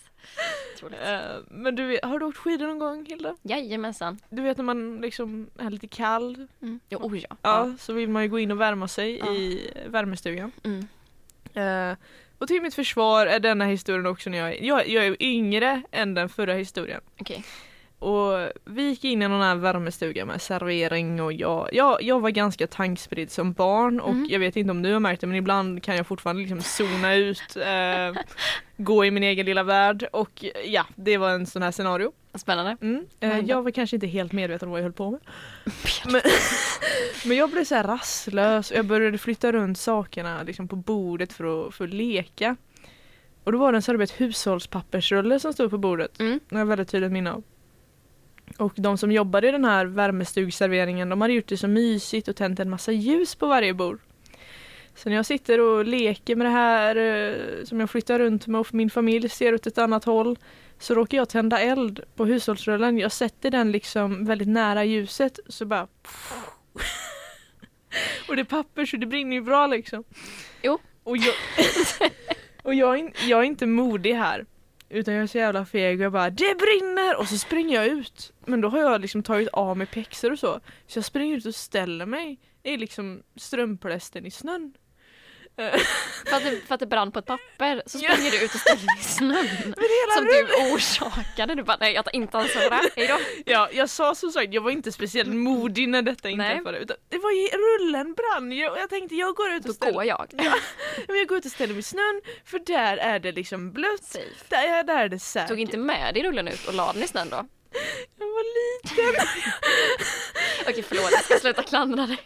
Otroligt. 0.75 0.99
Eh, 1.05 1.19
Men 1.49 1.75
du, 1.75 1.85
vet- 1.87 2.05
har 2.05 2.19
du 2.19 2.25
åkt 2.25 2.37
skidor 2.37 2.67
någon 2.67 2.79
gång 2.79 3.05
Hilda? 3.05 3.35
Jajamensan. 3.41 4.19
Du 4.29 4.41
vet 4.41 4.57
när 4.57 4.63
man 4.63 4.97
liksom 5.01 5.49
är 5.59 5.69
lite 5.69 5.87
kall, 5.87 6.47
Mm. 6.61 6.79
Jo, 6.89 6.99
oh, 7.01 7.17
ja. 7.19 7.37
ja. 7.41 7.73
så 7.79 7.93
vill 7.93 8.09
man 8.09 8.23
ju 8.23 8.29
gå 8.29 8.39
in 8.39 8.51
och 8.51 8.61
värma 8.61 8.87
sig 8.87 9.17
Ja. 9.17 9.31
i 9.33 9.71
värmestugan. 9.87 10.51
Mm. 10.63 10.87
Eh, 11.91 11.97
och 12.37 12.47
till 12.47 12.61
mitt 12.61 12.73
försvar 12.73 13.27
är 13.27 13.39
denna 13.39 13.65
historien 13.65 14.05
också 14.05 14.29
när 14.29 14.37
jag, 14.37 14.61
jag, 14.63 14.89
jag 14.89 15.05
är 15.05 15.23
yngre 15.23 15.81
än 15.91 16.13
den 16.13 16.29
förra 16.29 16.53
historien. 16.53 17.01
Okej. 17.19 17.43
Och 18.01 18.49
vi 18.65 18.83
gick 18.89 19.03
in 19.03 19.21
i 19.21 19.27
någon 19.27 19.41
här 19.41 19.55
värmestuga 19.55 20.25
med 20.25 20.41
servering 20.41 21.21
och 21.21 21.33
jag, 21.33 21.69
jag, 21.71 22.03
jag 22.03 22.19
var 22.19 22.29
ganska 22.29 22.67
tankspridd 22.67 23.31
som 23.31 23.53
barn 23.53 23.99
och 23.99 24.11
Mm. 24.11 24.27
jag 24.29 24.39
vet 24.39 24.55
inte 24.55 24.71
om 24.71 24.81
du 24.81 24.93
har 24.93 24.99
märkt 24.99 25.21
det 25.21 25.27
men 25.27 25.35
ibland 25.35 25.83
kan 25.83 25.95
jag 25.95 26.07
fortfarande 26.07 26.41
liksom 26.41 26.61
zona 26.61 27.15
ut, 27.15 27.55
eh, 27.55 28.21
gå 28.77 29.05
i 29.05 29.11
min 29.11 29.23
egen 29.23 29.45
lilla 29.45 29.63
värld 29.63 30.07
och 30.13 30.45
ja, 30.65 30.85
det 30.95 31.17
var 31.17 31.29
en 31.29 31.45
sån 31.45 31.61
här 31.61 31.71
scenario. 31.71 32.11
Spännande. 32.33 32.77
Mm. 32.81 33.05
Eh, 33.19 33.39
jag 33.39 33.61
var 33.61 33.71
kanske 33.71 33.95
inte 33.95 34.07
helt 34.07 34.31
medveten 34.31 34.67
om 34.67 34.71
vad 34.71 34.79
jag 34.79 34.83
höll 34.83 34.93
på 34.93 35.11
med. 35.11 35.19
Men, 36.05 36.21
men 37.25 37.37
jag 37.37 37.49
blev 37.49 37.63
så 37.63 37.75
här 37.75 37.83
rastlös 37.83 38.71
och 38.71 38.77
jag 38.77 38.85
började 38.85 39.17
flytta 39.17 39.51
runt 39.51 39.77
sakerna 39.77 40.43
liksom 40.43 40.67
på 40.67 40.75
bordet 40.75 41.33
för 41.33 41.67
att, 41.67 41.73
för 41.75 41.83
att 41.83 41.93
leka. 41.93 42.55
Och 43.43 43.51
då 43.51 43.57
var 43.57 43.71
det 43.71 43.87
en 43.89 44.01
ett 44.01 44.21
hushållspappersrulle 44.21 45.39
som 45.39 45.53
stod 45.53 45.69
på 45.71 45.77
bordet. 45.77 46.19
Mm. 46.19 46.39
Det 46.49 46.55
har 46.55 46.59
jag 46.59 46.65
väldigt 46.65 46.89
tydligt 46.89 47.11
minne 47.11 47.31
av. 47.31 47.43
Och 48.61 48.73
de 48.75 48.97
som 48.97 49.11
jobbade 49.11 49.47
i 49.47 49.51
den 49.51 49.65
här 49.65 49.85
värmestugserveringen 49.85 51.09
de 51.09 51.21
hade 51.21 51.33
gjort 51.33 51.47
det 51.47 51.57
så 51.57 51.67
mysigt 51.67 52.27
och 52.27 52.35
tänt 52.35 52.59
en 52.59 52.69
massa 52.69 52.91
ljus 52.91 53.35
på 53.35 53.47
varje 53.47 53.73
bord. 53.73 53.99
Så 54.95 55.09
när 55.09 55.15
jag 55.15 55.25
sitter 55.25 55.59
och 55.59 55.85
leker 55.85 56.35
med 56.35 56.45
det 56.45 56.51
här 56.51 56.95
eh, 56.95 57.35
som 57.63 57.79
jag 57.79 57.89
flyttar 57.89 58.19
runt 58.19 58.47
med 58.47 58.61
och 58.61 58.73
min 58.73 58.89
familj 58.89 59.29
ser 59.29 59.53
åt 59.53 59.67
ett 59.67 59.77
annat 59.77 60.03
håll 60.03 60.37
så 60.79 60.93
råkar 60.93 61.17
jag 61.17 61.29
tända 61.29 61.59
eld 61.59 61.99
på 62.15 62.25
hushållsrullen. 62.25 62.97
Jag 62.97 63.11
sätter 63.11 63.51
den 63.51 63.71
liksom 63.71 64.25
väldigt 64.25 64.47
nära 64.47 64.83
ljuset 64.83 65.39
så 65.47 65.65
bara 65.65 65.87
Och 68.27 68.35
det 68.35 68.41
är 68.41 68.45
papper 68.45 68.85
så 68.85 68.97
det 68.97 69.05
brinner 69.05 69.35
ju 69.35 69.41
bra 69.41 69.67
liksom. 69.67 70.03
Jo. 70.61 70.79
Och 71.03 71.17
jag, 71.17 71.35
och 72.63 72.73
jag, 72.73 72.99
är, 72.99 73.29
jag 73.29 73.39
är 73.39 73.43
inte 73.43 73.65
modig 73.65 74.13
här. 74.13 74.45
Utan 74.89 75.13
jag 75.13 75.23
är 75.23 75.27
så 75.27 75.37
jävla 75.37 75.65
feg 75.65 75.99
och 75.99 76.05
jag 76.05 76.11
bara 76.11 76.29
det 76.29 76.57
brinner! 76.57 77.19
Och 77.19 77.27
så 77.27 77.37
springer 77.37 77.75
jag 77.75 77.85
ut. 77.85 78.30
Men 78.45 78.61
då 78.61 78.69
har 78.69 78.79
jag 78.79 79.01
liksom 79.01 79.23
tagit 79.23 79.49
av 79.53 79.77
mig 79.77 79.87
pjäxor 79.87 80.31
och 80.31 80.39
så. 80.39 80.59
Så 80.87 80.97
jag 80.97 81.05
springer 81.05 81.37
ut 81.37 81.45
och 81.45 81.55
ställer 81.55 82.05
mig 82.05 82.39
i 82.63 82.77
liksom 82.77 83.23
strömplästen 83.35 84.25
i 84.25 84.31
snön. 84.31 84.73
För 86.25 86.35
att, 86.37 86.43
det, 86.43 86.61
för 86.67 86.73
att 86.73 86.79
det 86.79 86.85
brann 86.87 87.11
på 87.11 87.19
ett 87.19 87.25
papper 87.25 87.83
så 87.85 87.99
Ja. 88.01 88.11
springer 88.13 88.31
du 88.31 88.45
ut 88.45 88.53
och 88.53 88.59
ställer 88.59 88.77
dig 88.81 88.99
i 88.99 89.03
snön. 89.03 89.75
Som 90.17 90.25
du 90.25 90.73
orsakade. 90.75 91.55
Du 91.55 91.63
bara 91.63 91.77
nej 91.79 91.93
jag 91.93 92.05
tar 92.05 92.15
inte 92.15 92.37
ansvar 92.37 92.61
för 92.61 92.69
det 92.69 92.75
här. 92.75 92.89
Hejdå. 92.95 93.17
Ja, 93.45 93.69
jag 93.73 93.89
sa 93.89 94.15
som 94.15 94.31
sagt, 94.31 94.53
jag 94.53 94.61
var 94.61 94.71
inte 94.71 94.91
speciellt 94.91 95.29
modig 95.35 95.89
när 95.89 96.01
detta 96.01 96.29
inträffade. 96.29 96.77
Utan 96.77 96.97
det 97.09 97.17
var 97.17 97.31
ju 97.31 97.47
rullen 97.47 98.13
brann 98.13 98.51
ju 98.51 98.69
och 98.69 98.77
jag 98.77 98.89
tänkte 98.89 99.15
jag 99.15 99.35
går 99.35 99.51
ut 99.51 99.61
och 99.61 99.67
Då 99.67 99.73
ställer 99.73 99.93
går 99.93 100.03
jag. 100.03 100.27
Men 101.07 101.17
jag 101.17 101.27
går 101.27 101.37
ut 101.37 101.45
och 101.45 101.51
ställer 101.51 101.73
mig 101.73 101.79
i 101.79 101.83
snön 101.83 102.21
för 102.45 102.59
där 102.59 102.97
är 102.97 103.19
det 103.19 103.31
liksom 103.31 103.71
blött. 103.71 104.03
Safe. 104.03 104.25
Där, 104.47 104.83
där 104.83 105.03
är 105.03 105.09
det 105.09 105.19
säkert. 105.19 105.49
Tog 105.49 105.59
inte 105.59 105.77
med 105.77 106.13
dig 106.13 106.23
rullen 106.23 106.47
ut 106.47 106.67
och 106.67 106.73
la 106.73 106.93
den 106.93 107.03
i 107.03 107.07
snön 107.07 107.29
då? 107.29 107.45
Var 108.41 109.05
liten. 109.13 109.25
Okej 110.69 110.83
förlåt, 110.83 111.11
jag 111.11 111.23
ska 111.23 111.39
sluta 111.39 111.63
klandra 111.63 112.07
dig. 112.07 112.19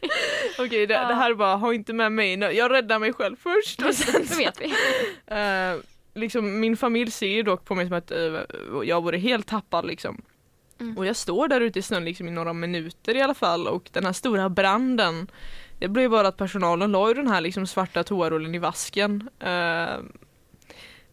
Okej, 0.60 0.88
det, 0.88 0.94
Ja. 0.94 1.08
det 1.08 1.14
här 1.14 1.30
är 1.32 1.36
bara, 1.36 1.56
ha 1.56 1.74
inte 1.74 1.94
med 1.94 2.12
mig 2.12 2.38
nu. 2.38 2.46
Jag 2.52 2.72
räddar 2.72 3.00
mig 3.00 3.14
själv 3.14 3.36
först. 3.44 3.82
Och 3.82 3.96
sen, 3.96 4.26
Det 4.30 4.36
vet 4.38 4.62
vi. 4.62 4.66
eh, 5.36 5.76
liksom, 6.14 6.60
min 6.60 6.78
familj 6.78 7.12
ser 7.12 7.28
ju 7.28 7.44
dock 7.44 7.66
på 7.66 7.76
mig 7.76 7.88
som 7.88 7.98
att 7.98 8.12
eh, 8.12 8.42
jag 8.84 9.04
vore 9.04 9.18
helt 9.18 9.48
tappad 9.48 9.86
liksom. 9.86 10.22
Mm. 10.80 10.98
Och 10.98 11.06
jag 11.06 11.16
står 11.16 11.48
där 11.48 11.62
ute 11.62 11.80
i 11.80 11.82
snön 11.82 12.06
liksom, 12.06 12.28
i 12.28 12.32
några 12.32 12.54
minuter 12.54 13.16
i 13.16 13.22
alla 13.22 13.34
fall 13.34 13.68
och 13.68 13.90
den 13.92 14.06
här 14.06 14.14
stora 14.14 14.50
branden 14.50 15.32
Det 15.80 15.88
blev 15.88 16.10
bara 16.10 16.28
att 16.28 16.38
personalen 16.38 16.92
la 16.92 17.08
ju 17.08 17.14
den 17.14 17.28
här 17.28 17.42
liksom, 17.42 17.68
svarta 17.68 18.04
toarullen 18.04 18.56
i 18.56 18.58
vasken. 18.58 19.30
Eh, 19.40 19.98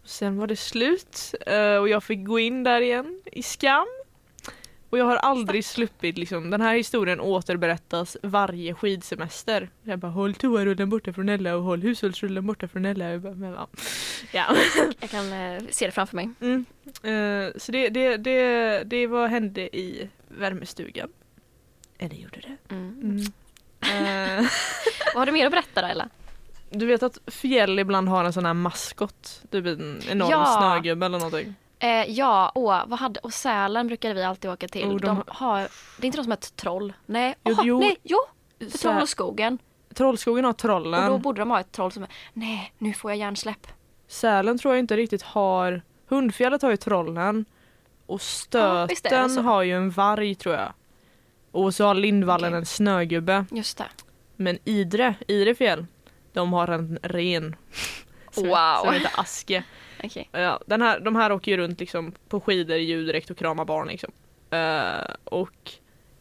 sen 0.05 0.39
var 0.39 0.47
det 0.47 0.57
slut 0.57 1.35
eh, 1.47 1.77
och 1.77 1.89
jag 1.89 2.05
fick 2.05 2.25
gå 2.27 2.39
in 2.39 2.65
där 2.65 2.81
igen 2.81 3.23
i 3.33 3.43
skam. 3.43 3.87
Och 4.93 4.99
jag 4.99 5.05
har 5.05 5.17
aldrig 5.17 5.65
sluppit 5.65 6.19
liksom, 6.19 6.51
den 6.51 6.61
här 6.61 6.75
historien 6.75 7.21
återberättas 7.21 8.17
varje 8.23 8.75
skidsemester. 8.75 9.71
Jag 9.83 9.99
bara 9.99 10.13
håll 10.13 10.35
toarullen 10.35 10.91
borta 10.91 11.13
från 11.13 11.29
Ella 11.29 11.55
och 11.57 11.63
håll 11.63 11.83
hushållsrullen 11.83 12.47
borta 12.47 12.69
från 12.69 12.85
Ella. 12.85 13.05
Jag 13.05 13.21
bara, 13.21 13.35
men, 13.35 13.53
ja. 13.53 13.69
ja. 14.33 14.57
Jag 15.01 15.11
kan 15.11 15.33
eh, 15.33 15.63
se 15.71 15.87
det 15.87 15.93
framför 15.93 16.17
mig. 16.17 16.31
Mm. 16.41 16.65
Eh, 16.85 17.53
så 17.57 17.73
det, 17.73 17.89
det, 17.89 18.17
det, 18.17 18.83
det 18.85 19.07
var 19.07 19.29
hände 19.29 19.77
i 19.77 20.09
värmestugan. 20.29 21.09
Eller 21.99 22.17
gjorde 22.17 22.41
det. 22.41 22.75
Mm. 22.75 23.17
Eh, 23.81 24.47
Vad 25.15 25.21
har 25.21 25.27
du 25.27 25.33
mer 25.33 25.47
att 25.47 25.53
berätta 25.53 25.83
då 25.83 25.89
Ella? 25.89 26.09
du 26.71 26.87
vet 26.87 27.03
att 27.03 27.19
fjäll 27.27 27.79
ibland 27.79 28.09
har 28.09 28.25
en 28.25 28.33
sån 28.33 28.47
här 28.47 28.55
maskot? 28.55 29.43
Typ 29.51 29.67
en 29.67 30.01
enorm 30.11 30.31
Ja. 30.31 30.57
snögubbe 30.59 31.07
eller 31.07 31.19
någonting. 31.19 31.55
Eh, 31.83 32.11
ja, 32.11 32.53
åh, 32.55 32.83
vad 32.87 32.99
hade, 32.99 33.21
och 33.21 33.33
Sälen 33.33 33.87
brukade 33.87 34.15
vi 34.15 34.23
alltid 34.25 34.51
åka 34.51 34.69
till. 34.69 34.85
Oh, 34.87 34.97
de 34.97 35.07
de 35.07 35.23
har, 35.29 35.61
det 35.61 36.05
är 36.05 36.07
inte 36.07 36.19
de 36.19 36.25
som 36.25 36.33
ett 36.33 36.57
troll? 36.57 36.93
Nej, 37.07 37.35
Jo, 37.45 37.53
Oha, 37.53 37.63
jo. 37.65 37.79
nej, 37.81 37.97
jo, 38.03 38.19
för 38.59 38.67
Så 38.71 38.79
Troll 38.79 38.95
här, 38.95 39.03
och 39.03 39.09
skogen. 39.09 39.59
Trollskogen 39.95 40.45
har 40.45 40.51
Och 40.53 40.57
då 40.57 40.63
trollen. 40.69 41.23
borde 41.23 41.41
de 41.41 41.51
ha 41.51 41.61
ett 41.61 41.73
troll 41.73 41.93
som 41.93 42.03
är, 42.03 42.09
nej, 42.33 42.73
nu 42.79 42.93
får 42.93 43.11
jag 43.11 43.19
hjärnsläpp. 43.19 43.67
Sälen 44.09 44.59
tror 44.59 44.75
jag 44.75 44.79
inte 44.79 44.97
riktigt 44.97 45.23
har. 45.23 45.83
Hundfjället 46.09 46.63
har 46.63 46.71
ju 46.71 46.77
trollen. 46.77 47.45
Och 48.07 48.21
Ja, 48.51 48.89
Stöten 48.89 49.31
så. 49.31 49.41
har 49.43 49.63
ju 49.63 49.77
en 49.77 49.91
varg 49.91 50.35
tror 50.35 50.55
jag. 50.55 50.73
Och 51.51 51.75
så 51.75 51.85
har 51.85 51.95
Lindvallen 51.95 52.49
Okej. 52.49 52.59
en 52.59 52.67
snögubbe. 52.67 53.45
Just 53.51 53.79
det. 53.79 53.85
Men 54.37 54.59
Idre, 54.65 55.15
Idre 55.29 55.55
fjäll, 55.55 55.87
de 56.33 56.53
har 56.53 56.69
en 56.69 56.99
ren. 57.03 57.57
Som, 58.31 58.49
Wow. 58.49 58.77
som 58.85 58.93
heter 58.95 59.11
Aske. 59.21 59.65
Okej. 60.05 60.29
Ja, 60.33 60.61
den 60.67 60.83
här, 60.83 61.01
de 61.01 61.17
här 61.17 61.33
åker 61.33 61.51
ju 61.51 61.57
runt 61.57 61.81
liksom 61.81 62.13
på 62.29 62.41
skidor 62.41 62.77
i 62.77 62.83
ljudräkt 62.83 63.31
och 63.31 63.37
kramar 63.39 63.65
barn 63.65 63.89
liksom. 63.89 64.13
Eh, 64.51 65.15
och 65.25 65.71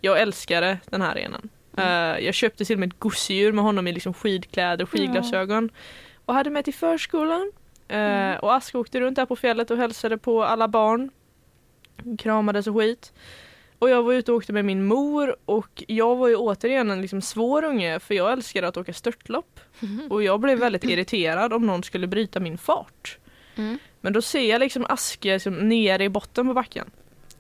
jag 0.01 0.21
älskade 0.21 0.77
den 0.85 1.01
här 1.01 1.15
renen. 1.15 1.49
Eh, 1.77 2.25
jag 2.25 2.33
köpte 2.33 2.65
till 2.65 2.75
och 2.75 2.79
med 2.79 2.89
ett 2.89 2.99
gosedjur 2.99 3.51
med 3.51 3.63
honom 3.63 3.87
i 3.87 3.91
liksom 3.93 4.13
skidkläder 4.13 4.83
och 4.83 4.89
skidglasögon. 4.89 5.69
Och 6.25 6.33
hade 6.33 6.49
med 6.49 6.65
till 6.65 6.73
förskolan. 6.73 7.51
Eh, 7.87 8.35
Och 8.35 8.53
Ask 8.55 8.75
åkte 8.75 8.99
runt 8.99 9.15
där 9.15 9.25
på 9.25 9.35
fjället 9.35 9.71
och 9.71 9.77
hälsade 9.77 10.17
på 10.17 10.43
alla 10.43 10.67
barn. 10.67 11.11
Kramades 12.17 12.67
och 12.67 12.75
skit. 12.75 13.13
Och 13.79 13.89
jag 13.89 14.03
var 14.03 14.13
ute 14.13 14.31
och 14.31 14.37
åkte 14.37 14.53
med 14.53 14.65
min 14.65 14.85
mor 14.85 15.35
och 15.45 15.83
jag 15.87 16.15
var 16.15 16.27
ju 16.27 16.35
återigen 16.35 16.91
en 16.91 17.01
liksom 17.01 17.21
svår 17.21 17.63
unge 17.63 17.99
för 17.99 18.13
jag 18.15 18.31
älskade 18.31 18.67
att 18.67 18.77
åka 18.77 18.93
störtlopp. 18.93 19.59
Och 20.09 20.23
jag 20.23 20.39
blev 20.39 20.59
väldigt 20.59 20.83
irriterad 20.83 21.53
om 21.53 21.65
någon 21.67 21.83
skulle 21.83 22.07
bryta 22.07 22.39
min 22.39 22.57
fart. 22.57 23.17
Mm. 23.61 23.77
Men 24.01 24.13
då 24.13 24.21
ser 24.21 24.49
jag 24.49 24.59
liksom 24.59 24.85
Aske 24.89 25.33
liksom 25.33 25.53
nere 25.53 26.03
i 26.03 26.09
botten 26.09 26.47
på 26.47 26.53
backen. 26.53 26.91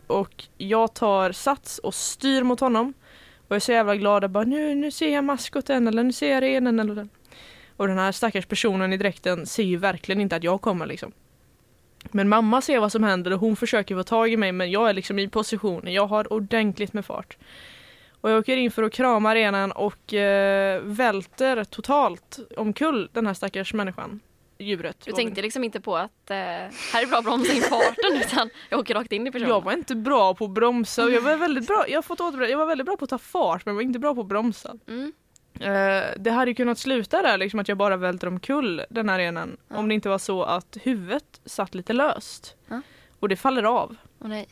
Och 0.07 0.43
jag 0.57 0.93
tar 0.93 1.31
sats 1.31 1.77
och 1.77 1.93
styr 1.93 2.43
mot 2.43 2.59
honom. 2.59 2.93
Och 3.37 3.51
jag 3.51 3.55
är 3.55 3.59
så 3.59 3.71
jävla 3.71 3.95
glad. 3.95 4.23
Jag 4.23 4.31
bara, 4.31 4.43
nu, 4.43 4.75
nu 4.75 4.91
ser 4.91 5.13
jag 5.13 5.23
maskoten 5.23 5.87
eller 5.87 6.03
nu 6.03 6.13
ser 6.13 6.31
jag 6.31 6.43
renen 6.43 6.79
eller 6.79 6.95
den. 6.95 7.09
Och 7.77 7.87
den 7.87 7.97
här 7.97 8.11
stackars 8.11 8.45
personen 8.45 8.93
i 8.93 8.97
dräkten 8.97 9.45
ser 9.45 9.63
ju 9.63 9.77
verkligen 9.77 10.21
inte 10.21 10.35
att 10.35 10.43
jag 10.43 10.61
kommer 10.61 10.85
liksom. 10.85 11.11
Men 12.11 12.29
mamma 12.29 12.61
ser 12.61 12.79
vad 12.79 12.91
som 12.91 13.03
händer 13.03 13.33
och 13.33 13.39
hon 13.39 13.55
försöker 13.55 13.95
få 13.95 14.03
tag 14.03 14.31
i 14.31 14.37
mig 14.37 14.51
men 14.51 14.71
jag 14.71 14.89
är 14.89 14.93
liksom 14.93 15.19
i 15.19 15.27
position. 15.27 15.93
Jag 15.93 16.07
har 16.07 16.33
ordentligt 16.33 16.93
med 16.93 17.05
fart. 17.05 17.37
Och 18.21 18.31
jag 18.31 18.39
åker 18.39 18.57
in 18.57 18.71
för 18.71 18.83
att 18.83 18.93
krama 18.93 19.35
renen 19.35 19.71
och 19.71 20.13
eh, 20.13 20.81
välter 20.81 21.63
totalt 21.63 22.39
omkull 22.57 23.09
den 23.13 23.27
här 23.27 23.33
stackars 23.33 23.73
människan. 23.73 24.19
Djuret. 24.61 24.97
Det. 25.05 25.11
tänkte 25.11 25.41
liksom 25.41 25.63
inte 25.63 25.81
på 25.81 25.97
att 25.97 26.29
eh, 26.31 26.35
här 26.37 26.69
är 27.03 27.07
bra 27.07 27.21
bromsa 27.21 27.53
in 27.53 27.61
farten 27.61 28.21
utan 28.25 28.49
jag 28.69 28.79
åker 28.79 28.93
rakt 28.95 29.11
in 29.11 29.27
i 29.27 29.31
personen. 29.31 29.49
Jag 29.49 29.63
var 29.63 29.73
inte 29.73 29.95
bra 29.95 30.33
på 30.33 30.45
att 30.45 30.51
bromsa 30.51 31.03
och 31.03 31.11
jag 31.11 31.21
var 31.21 31.35
väldigt 31.37 31.67
bra, 31.67 31.85
jag 31.89 32.05
fått 32.05 32.21
återberätta, 32.21 32.51
jag 32.51 32.57
var 32.57 32.65
väldigt 32.65 32.85
bra 32.85 32.97
på 32.97 33.03
att 33.03 33.09
ta 33.09 33.17
fart 33.17 33.65
men 33.65 33.71
jag 33.71 33.75
var 33.75 33.81
inte 33.81 33.99
bra 33.99 34.15
på 34.15 34.21
att 34.21 34.27
bromsa. 34.27 34.75
Mm. 34.87 35.11
Eh, 35.59 36.03
det 36.17 36.31
hade 36.31 36.51
ju 36.51 36.55
kunnat 36.55 36.77
sluta 36.79 37.21
där 37.21 37.37
liksom 37.37 37.59
att 37.59 37.67
jag 37.67 37.77
bara 37.77 37.97
välter 37.97 38.27
omkull 38.27 38.81
den 38.89 39.09
här 39.09 39.17
renen 39.17 39.57
Ja. 39.67 39.77
om 39.77 39.87
det 39.87 39.93
inte 39.95 40.09
var 40.09 40.17
så 40.17 40.43
att 40.43 40.77
huvudet 40.83 41.41
satt 41.45 41.75
lite 41.75 41.93
löst. 41.93 42.55
Ja. 42.67 42.81
Och 43.19 43.29
det 43.29 43.35
faller 43.35 43.63
av. 43.63 43.95
Åh 44.21 44.27
nej. 44.27 44.47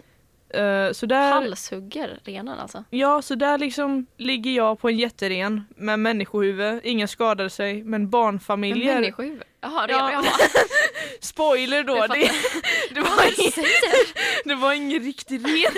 Eh, 0.49 0.91
så 0.91 1.05
där, 1.05 1.31
Halshugger 1.33 2.19
renen 2.23 2.59
alltså. 2.59 2.83
ja, 2.89 3.21
så 3.21 3.35
där 3.35 3.57
liksom 3.57 4.05
ligger 4.17 4.51
jag 4.51 4.79
på 4.79 4.89
en 4.89 4.97
jätteren 4.97 5.63
med 5.75 5.99
människohuvud, 5.99 6.79
ingen 6.83 7.07
skadade 7.07 7.49
sig 7.49 7.83
men 7.83 8.01
En 8.01 8.09
barnfamiljer. 8.09 8.95
människohuvud. 8.95 9.43
Jaha, 9.61 9.87
det 9.87 9.93
Ja. 9.93 10.11
jaha. 10.11 10.33
Spoiler 11.19 11.83
då, 11.83 11.97
Jag 11.97 12.09
det, 12.09 12.31
det, 12.91 12.99
var 13.01 13.39
ingen, 13.39 13.51
det 14.45 14.55
var 14.55 14.73
ingen 14.73 15.03
riktig 15.03 15.45
ren. 15.45 15.73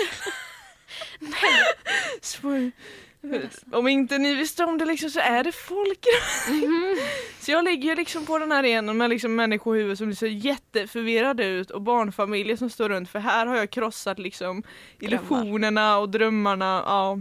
Spoiler. 2.20 2.72
Om 3.72 3.88
inte 3.88 4.18
ni 4.18 4.34
visste 4.34 4.64
om 4.64 4.78
det 4.78 4.84
liksom 4.84 5.10
så 5.10 5.20
är 5.20 5.44
det 5.44 5.52
folk. 5.52 6.06
Mhm. 6.48 6.98
Så 7.40 7.50
jag 7.50 7.64
ligger 7.64 7.96
liksom 7.96 8.26
på 8.26 8.38
den 8.38 8.52
här 8.52 8.58
arenan 8.58 8.96
med 8.96 9.10
liksom 9.10 9.34
människohuvud 9.36 9.98
som 9.98 10.14
ser 10.14 10.26
jätteförvirrade 10.26 11.44
ut 11.44 11.70
och 11.70 11.82
barnfamiljer 11.82 12.56
som 12.56 12.70
står 12.70 12.88
runt 12.88 13.10
för 13.10 13.18
här 13.18 13.46
har 13.46 13.56
jag 13.56 13.70
krossat 13.70 14.18
liksom 14.18 14.62
illusionerna 15.00 15.98
och 15.98 16.08
drömmarna. 16.08 16.82
Ja. 16.86 17.18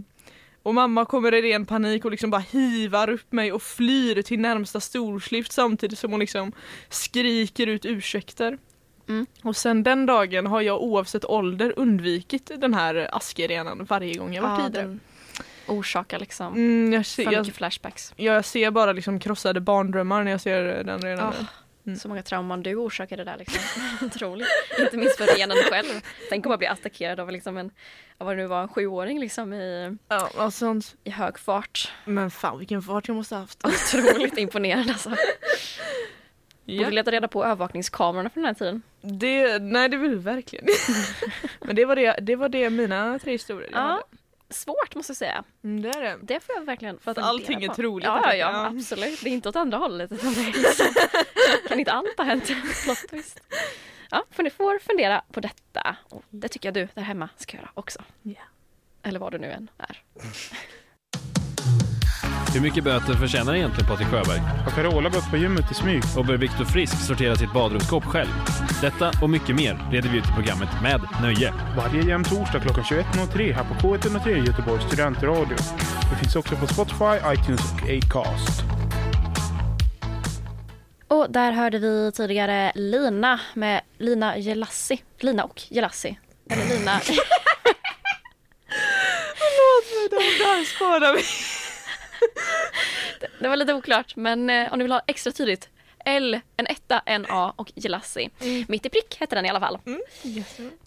Och 0.64 0.74
mamma 0.76 1.06
kommer 1.06 1.34
i 1.34 1.42
ren 1.42 1.66
panik 1.66 2.06
och 2.06 2.12
liksom 2.12 2.30
bara 2.30 2.44
hivar 2.52 3.10
upp 3.10 3.32
mig 3.32 3.52
och 3.52 3.62
flyr 3.64 4.22
till 4.22 4.40
närmsta 4.40 4.80
storslift 4.80 5.52
samtidigt 5.52 6.00
som 6.00 6.12
hon 6.12 6.20
liksom 6.20 6.52
skriker 6.90 7.68
ut 7.68 7.86
ursäkter. 7.86 8.58
Mm. 9.10 9.26
Och 9.44 9.56
sen 9.56 9.84
den 9.84 10.06
dagen 10.06 10.48
har 10.48 10.62
jag 10.62 10.82
oavsett 10.82 11.26
ålder 11.26 11.74
undvikit 11.78 12.52
den 12.58 12.74
här 12.74 13.10
askerenan 13.12 13.86
varje 13.86 14.14
gång 14.18 14.34
jag 14.34 14.42
varit 14.44 14.60
Ja, 14.60 14.68
i 14.68 14.72
den. 14.72 15.00
orsakar 15.68 16.20
liksom 16.20 16.54
Mm, 16.54 16.94
jag, 16.94 17.06
ser, 17.06 17.24
jag, 17.32 17.40
mycket 17.42 17.56
flashbacks. 17.56 18.14
jag 18.16 18.46
ser 18.46 18.72
bara 18.72 18.92
liksom 18.94 19.20
krossade 19.20 19.60
barndrömmar 19.62 20.24
när 20.24 20.32
jag 20.32 20.42
ser 20.42 20.84
den 20.84 21.00
redan 21.02 21.28
Ah, 21.28 21.34
nu. 21.40 21.46
Mm. 21.86 22.00
Så 22.00 22.08
många 22.08 22.24
trauman 22.24 22.64
du 22.64 22.76
orsakade 22.76 23.24
där 23.24 23.38
liksom. 23.38 23.62
Otroligt. 24.08 24.48
Inte 24.80 24.98
minst 24.98 25.18
för 25.18 25.38
renen 25.38 25.58
själv. 25.58 26.02
Tänk 26.30 26.46
om 26.46 26.50
man 26.50 26.58
blir 26.60 26.70
attackerad 26.70 27.20
av 27.20 27.32
liksom 27.32 27.58
en, 27.58 27.72
ja, 28.18 28.26
vad 28.26 28.38
det 28.38 28.42
nu 28.42 28.48
var, 28.48 28.62
en 28.62 28.68
sjuåring 28.68 29.20
liksom 29.20 29.54
i, 29.54 29.98
Ja, 30.08 30.30
och 30.46 30.54
sånt. 30.54 30.96
i 31.04 31.10
hög 31.10 31.40
fart. 31.40 31.92
Men 32.06 32.32
fan 32.32 32.58
vilken 32.60 32.82
fart 32.82 33.08
jag 33.08 33.16
måste 33.16 33.36
ha 33.36 33.40
haft. 33.42 33.66
Otroligt 33.66 34.38
imponerande 34.38 34.94
alltså. 34.94 35.16
Ja. 36.66 36.84
Borde 36.84 36.96
leta 36.96 37.12
reda 37.12 37.28
på 37.28 37.46
övervakningskamerorna 37.46 38.30
från 38.30 38.44
den 38.44 38.48
här 38.48 38.54
tiden. 38.60 38.82
Det, 39.02 39.60
nej 39.62 39.90
det 39.90 39.98
vill 39.98 40.10
vi 40.10 40.16
verkligen 40.18 40.66
Men 41.60 41.76
det 41.76 41.86
var 41.86 41.96
det, 41.96 42.16
det 42.22 42.36
var 42.36 42.50
det 42.50 42.70
mina 42.70 43.20
tre 43.20 43.32
historier 43.32 43.70
Ja. 43.74 44.04
Svårt 44.52 44.96
måste 44.96 45.12
jag 45.12 45.18
säga. 45.18 45.44
Mm, 45.64 45.82
det 45.82 45.90
är 45.90 46.02
det. 46.02 46.18
Det 46.22 46.40
får 46.40 46.56
jag 46.56 46.66
verkligen 46.66 47.00
För 47.00 47.12
att 47.12 47.18
allting 47.18 47.64
är 47.64 47.68
på. 47.68 47.76
troligt, 47.76 48.06
Ja, 48.06 48.22
ja, 48.26 48.36
ja, 48.36 48.66
absolut. 48.68 49.22
Det 49.24 49.30
är 49.30 49.34
inte 49.34 49.50
åt 49.50 49.56
andra 49.56 49.78
hållet. 49.78 50.12
Utan 50.12 50.34
det 50.34 50.42
är 50.42 51.68
kan 51.68 51.80
inte 51.80 51.92
allt 51.92 52.18
ha 52.18 52.24
hänt? 52.24 52.46
Plot 52.84 53.08
twist. 53.10 53.40
Ja, 54.12 54.24
för 54.32 54.44
ni 54.44 54.50
får 54.50 54.80
fundera 54.80 55.24
på 55.32 55.40
detta. 55.40 55.96
Och 56.10 56.24
det 56.30 56.48
tycker 56.48 56.68
jag 56.68 56.74
du 56.74 56.88
där 56.94 57.02
hemma 57.02 57.30
ska 57.38 57.58
göra 57.58 57.72
också. 57.74 58.04
Ja. 58.22 58.42
Eller 59.04 59.20
vad 59.20 59.32
du 59.32 59.38
nu 59.38 59.52
än 59.52 59.70
är. 59.78 60.04
Hur 62.54 62.62
mycket 62.62 62.84
böter 62.84 63.14
förtjänar 63.14 63.56
egentligen 63.56 63.90
Patrik 63.90 64.08
Sjöberg? 64.08 64.40
Har 64.40 64.72
Carola 64.72 65.10
gått 65.10 65.30
på 65.30 65.38
gymmet 65.38 65.72
i 65.72 65.74
smyg? 65.74 66.04
Och 66.18 66.26
bör 66.26 66.38
Viktor 66.38 66.66
Frisk 66.66 67.06
sortera 67.08 67.36
sitt 67.36 67.54
badrumsskåp 67.54 68.04
själv? 68.04 68.30
Detta 68.82 69.12
och 69.22 69.30
mycket 69.30 69.56
mer 69.56 69.80
reder 69.92 70.10
vi 70.10 70.18
ut 70.18 70.26
i 70.26 70.32
programmet 70.36 70.70
Med 70.84 71.02
Nöje. 71.22 71.54
Varje 71.78 72.02
jämn 72.04 72.24
torsdag 72.24 72.60
klockan 72.60 72.84
21.03 72.84 73.54
här 73.54 73.64
på 73.64 73.74
K103 73.74 74.48
Göteborgs 74.48 74.84
studentradio. 74.84 75.58
Det 76.12 76.18
finns 76.20 76.36
också 76.36 76.56
på 76.56 76.68
Spotify, 76.68 77.16
iTunes 77.34 77.62
och 77.74 77.90
Acast. 77.90 78.64
Och 81.08 81.32
där 81.32 81.52
hörde 81.52 81.80
vi 81.80 82.12
tidigare 82.12 82.72
Lina 82.76 83.40
med 83.54 83.82
Lina 83.98 84.38
Gelassi. 84.38 85.04
Lina 85.20 85.44
och 85.44 85.62
Gelassi. 85.70 86.20
Eller 86.50 86.66
Lina... 86.66 87.00
Förlåt 89.38 90.12
mig, 90.12 90.38
det 90.40 90.46
här 90.46 90.64
sparar 90.66 91.14
vi. 91.14 91.24
Det 93.40 93.48
var 93.48 93.56
lite 93.56 93.74
oklart 93.74 94.16
men 94.16 94.50
eh, 94.50 94.74
om 94.74 94.78
ni 94.80 94.84
vill 94.84 94.92
ha 94.92 95.02
extra 95.08 95.32
tydligt. 95.32 95.70
L, 96.06 96.40
en 96.58 96.68
etta, 96.68 97.02
en 97.06 97.26
A 97.30 97.54
och 97.56 97.72
Gelassi. 97.76 98.30
Mitt 98.68 98.86
i 98.86 98.90
prick 98.90 99.18
hette 99.20 99.36
den 99.36 99.46
i 99.46 99.50
alla 99.50 99.60
fall. 99.60 99.78
Mm. 99.86 100.02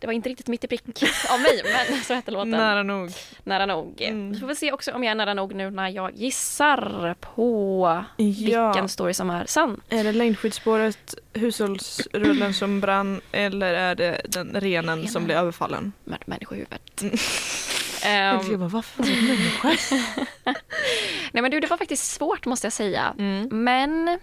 Det 0.01 0.07
var 0.07 0.13
inte 0.13 0.29
riktigt 0.29 0.47
mitt 0.49 0.65
i 0.65 0.67
prick 0.69 0.83
av 1.31 1.41
mig 1.41 1.63
men 1.89 2.01
så 2.05 2.15
hette 2.15 2.31
låten. 2.31 2.51
Nära 2.51 2.83
nog. 2.83 3.11
Nära 3.45 3.67
nog. 3.67 4.01
Mm. 4.03 4.33
Vi 4.33 4.39
får 4.41 4.47
väl 4.47 4.57
se 4.57 4.73
också 4.73 4.93
om 4.93 5.05
jag 5.05 5.11
är 5.11 5.15
nära 5.15 5.35
nog 5.35 5.55
nu 5.55 5.71
när 5.71 5.89
jag 5.89 6.15
gissar 6.15 7.15
på 7.21 8.05
Ja. 8.17 8.67
vilken 8.73 8.89
story 8.89 9.15
som 9.15 9.31
är 9.31 9.47
sann. 9.47 9.81
Är 9.89 10.05
det 10.05 10.13
längdskidspåret, 10.13 11.15
hushållsrullen 11.33 12.55
som 12.55 12.81
brann 12.81 13.21
eller 13.33 13.75
är 13.75 13.95
det 13.95 14.21
den 14.25 14.61
renen, 14.61 15.09
som 15.09 15.15
Renen. 15.21 15.25
blev 15.27 15.39
överfallen? 15.39 15.93
Med 16.05 16.19
människohuvudet. 16.27 17.03
Ehm, 18.05 18.51
jag 18.51 18.61
bara, 18.61 18.83
det 18.97 19.13
en 19.13 19.27
människa? 19.27 19.69
nej 21.33 21.43
men 21.43 21.51
du, 21.51 21.61
det 21.61 21.67
var 21.67 21.77
faktiskt 21.77 22.13
svårt 22.13 22.47
måste 22.47 22.67
jag 22.67 22.73
säga. 22.73 23.15
Mm. 23.19 23.49
Men... 23.65 24.19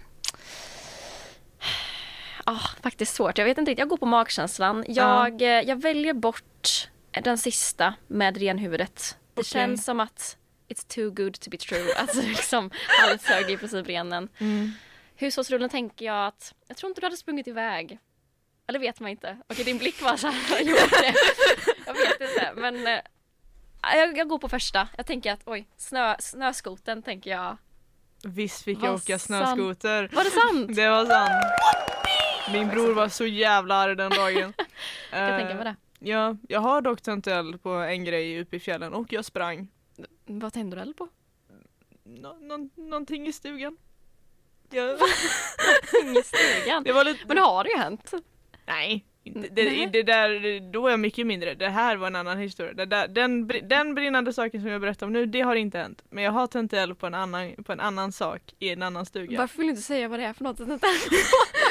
Ah, 2.44 2.68
faktiskt 2.82 3.14
svårt. 3.14 3.38
Jag 3.38 3.44
vet 3.44 3.58
inte 3.58 3.70
riktigt. 3.70 3.78
Jag 3.78 3.88
går 3.88 3.96
på 3.96 4.06
magkänslan. 4.06 4.84
Jag, 4.88 5.42
eh, 5.42 5.48
jag 5.48 5.82
väljer 5.82 6.14
bort 6.14 6.88
den 7.10 7.38
sista 7.38 7.94
med 8.06 8.36
renhuvudet. 8.36 9.16
Det 9.34 9.44
känns 9.44 9.84
som 9.84 10.00
att 10.00 10.36
it's 10.68 10.94
too 10.94 11.10
good 11.10 11.40
to 11.40 11.50
be 11.50 11.56
true. 11.56 11.94
Alltså 11.96 12.22
liksom 12.22 12.70
halshög 12.88 13.50
i 13.50 13.56
princip 13.56 13.88
renen. 13.88 14.28
Mm. 14.38 14.72
Hushållsrullen 15.16 15.68
tänker 15.68 16.04
jag 16.04 16.26
att 16.26 16.54
jag 16.68 16.76
tror 16.76 16.90
inte 16.90 17.00
du 17.00 17.06
hade 17.06 17.16
sprungit 17.16 17.46
iväg. 17.46 17.98
Eller 18.68 18.78
vet 18.78 19.00
man 19.00 19.10
inte. 19.10 19.38
Okej 19.48 19.64
din 19.64 19.78
blick 19.78 20.02
var 20.02 20.16
så 20.16 20.26
här. 20.26 20.60
Jo, 20.62 20.76
det. 20.90 21.14
Jag 21.86 21.94
vet 21.94 22.20
inte 22.20 22.52
men 22.56 22.86
eh, 22.86 23.00
jag, 23.82 24.18
jag 24.18 24.28
går 24.28 24.38
på 24.38 24.48
första. 24.48 24.88
Jag 24.96 25.06
tänker 25.06 25.32
att 25.32 25.40
oj, 25.44 25.68
snö, 25.76 26.16
snöskoten 26.18 27.02
tänker 27.02 27.30
jag. 27.30 27.56
Visst 28.24 28.62
fick 28.64 28.78
Vad 28.78 28.88
jag 28.88 28.94
åka 28.94 29.18
sant. 29.18 29.22
snöskoter. 29.22 30.10
Var 30.12 30.24
det 30.24 30.30
sant? 30.30 30.76
Det 30.76 30.88
var 30.90 31.04
sant. 31.06 31.44
Min 32.52 32.68
bror 32.68 32.94
var 32.94 33.08
så 33.08 33.26
jävla 33.26 33.74
arg 33.74 33.96
den 33.96 34.10
dagen. 34.10 34.52
Jag 35.12 35.28
kan 35.30 35.38
tänka 35.40 35.54
mig 35.54 35.64
det. 35.64 35.76
Ja, 36.10 36.36
jag 36.48 36.60
har 36.60 36.80
dock 36.80 37.00
tänt 37.02 37.26
eld 37.26 37.62
på 37.62 37.70
en 37.70 38.04
grej 38.04 38.40
uppe 38.40 38.56
i 38.56 38.60
fjällen 38.60 38.92
och 38.94 39.12
jag 39.12 39.24
sprang. 39.24 39.68
Vad 40.26 40.52
tände 40.52 40.76
du 40.76 40.82
eld 40.82 40.96
på? 40.96 41.08
Nå- 42.04 42.36
nå- 42.40 42.68
någonting 42.76 43.26
i 43.26 43.32
stugan. 43.32 43.76
Ja. 44.70 44.82
I 46.04 46.22
stugan. 46.24 46.84
Det 46.84 46.92
var 46.92 47.04
lite... 47.04 47.26
Men 47.26 47.36
det 47.36 47.42
har 47.42 47.64
ju 47.64 47.76
hänt. 47.78 48.12
Nej. 48.66 49.04
Nej. 49.24 49.50
Det, 49.52 49.86
det 49.86 50.02
där, 50.02 50.60
då 50.72 50.86
är 50.86 50.90
jag 50.90 51.00
mycket 51.00 51.26
mindre. 51.26 51.54
Det 51.54 51.68
här 51.68 51.96
var 51.96 52.06
en 52.06 52.16
annan 52.16 52.38
historia. 52.38 52.72
Det 52.72 52.86
där, 52.86 53.08
den, 53.08 53.50
den 53.68 53.94
brinnande 53.94 54.32
saken 54.32 54.62
som 54.62 54.70
jag 54.70 54.80
berättar 54.80 55.06
om 55.06 55.12
nu, 55.12 55.26
det 55.26 55.40
har 55.40 55.54
inte 55.54 55.78
hänt. 55.78 56.02
Men 56.10 56.24
jag 56.24 56.32
har 56.32 56.46
tänt 56.46 56.72
eld 56.72 56.98
på 56.98 57.06
en 57.06 57.14
annan, 57.14 57.54
på 57.64 57.72
en 57.72 57.80
annan 57.80 58.12
sak 58.12 58.42
i 58.58 58.70
en 58.70 58.82
annan 58.82 59.06
stuga. 59.06 59.38
Varför 59.38 59.58
vill 59.58 59.66
du 59.66 59.70
inte 59.70 59.82
säga 59.82 60.08
vad 60.08 60.18
det 60.18 60.24
är 60.24 60.32
för 60.32 60.44
något? 60.44 60.58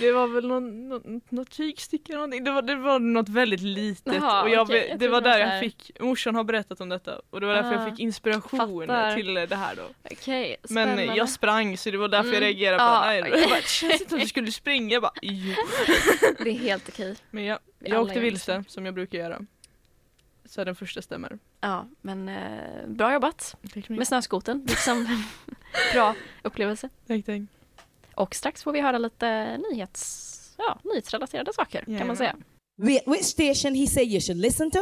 Det 0.00 0.12
var 0.12 0.26
väl 0.26 0.48
någon, 0.48 0.88
någon, 0.88 1.20
något 1.28 1.50
tygstycke 1.50 2.12
eller 2.12 2.16
någonting. 2.18 2.44
Det 2.44 2.50
var, 2.50 2.62
det 2.62 2.74
var 2.76 2.98
något 2.98 3.28
väldigt 3.28 3.60
litet. 3.60 4.14
Jaha, 4.14 4.42
och 4.42 4.50
jag, 4.50 4.66
be- 4.66 4.86
Jag 4.86 4.98
det 4.98 5.08
var 5.08 5.20
där 5.20 5.38
jag 5.38 5.60
fick, 5.60 5.90
morsan 6.00 6.34
har 6.34 6.44
berättat 6.44 6.80
om 6.80 6.88
detta. 6.88 7.20
Och 7.30 7.40
det 7.40 7.46
var 7.46 7.54
därför 7.54 7.68
Ah, 7.70 7.72
jag 7.82 7.90
fick 7.90 7.98
inspiration 8.00 8.58
fattar. 8.86 9.16
till 9.16 9.34
det 9.34 9.56
här 9.56 9.76
då. 9.76 9.82
Okej, 10.10 10.56
Men 10.70 11.14
jag 11.16 11.28
sprang 11.28 11.76
så 11.76 11.90
det 11.90 11.96
var 11.98 12.08
därför 12.08 12.28
jag 12.28 12.36
Mm. 12.36 12.44
reagerade 12.46 12.78
på 12.78 12.84
det. 12.84 13.00
Nej, 13.06 13.20
okej. 13.22 13.40
jag 13.40 13.50
bara, 13.50 13.60
det 13.60 13.68
känns 13.68 13.92
inte 14.00 14.08
som 14.08 14.16
att 14.18 14.22
du 14.22 14.28
skulle 14.28 14.52
springa. 14.52 14.92
Jag 14.92 15.02
bara, 15.02 15.12
jo. 15.22 15.54
Det 16.44 16.50
är 16.50 16.58
helt 16.58 16.88
okej. 16.88 17.16
Men 17.30 17.44
jag, 17.44 17.58
jag 17.78 18.02
åkte 18.02 18.20
vilse 18.20 18.64
som 18.68 18.84
jag 18.86 18.94
brukar 18.94 19.18
göra. 19.18 19.40
Så 20.44 20.64
den 20.64 20.74
första 20.76 21.02
stämmer. 21.02 21.38
Ja, 21.60 21.86
men 22.00 22.28
eh, 22.28 22.86
bra 22.86 23.12
jobbat 23.12 23.56
med 23.88 24.06
snöskoten. 24.08 24.64
Liksom, 24.68 25.24
bra 25.92 26.14
upplevelse. 26.42 26.88
Tack, 27.06 27.24
tack. 27.26 27.40
Och 28.18 28.34
strax 28.34 28.62
får 28.62 28.72
vi 28.72 28.80
höra 28.80 28.98
lite 28.98 29.56
nyhets, 29.70 30.54
ja, 30.58 30.78
nyhetsrelaterade 30.84 31.52
saker 31.52 31.98
kan 31.98 32.06
man 32.06 32.16
säga. 32.16 32.36
Which 33.06 33.24
station 33.24 33.74
he 33.74 33.86
said 33.86 34.06
you 34.06 34.20
should 34.20 34.38
listen 34.40 34.70
to? 34.70 34.78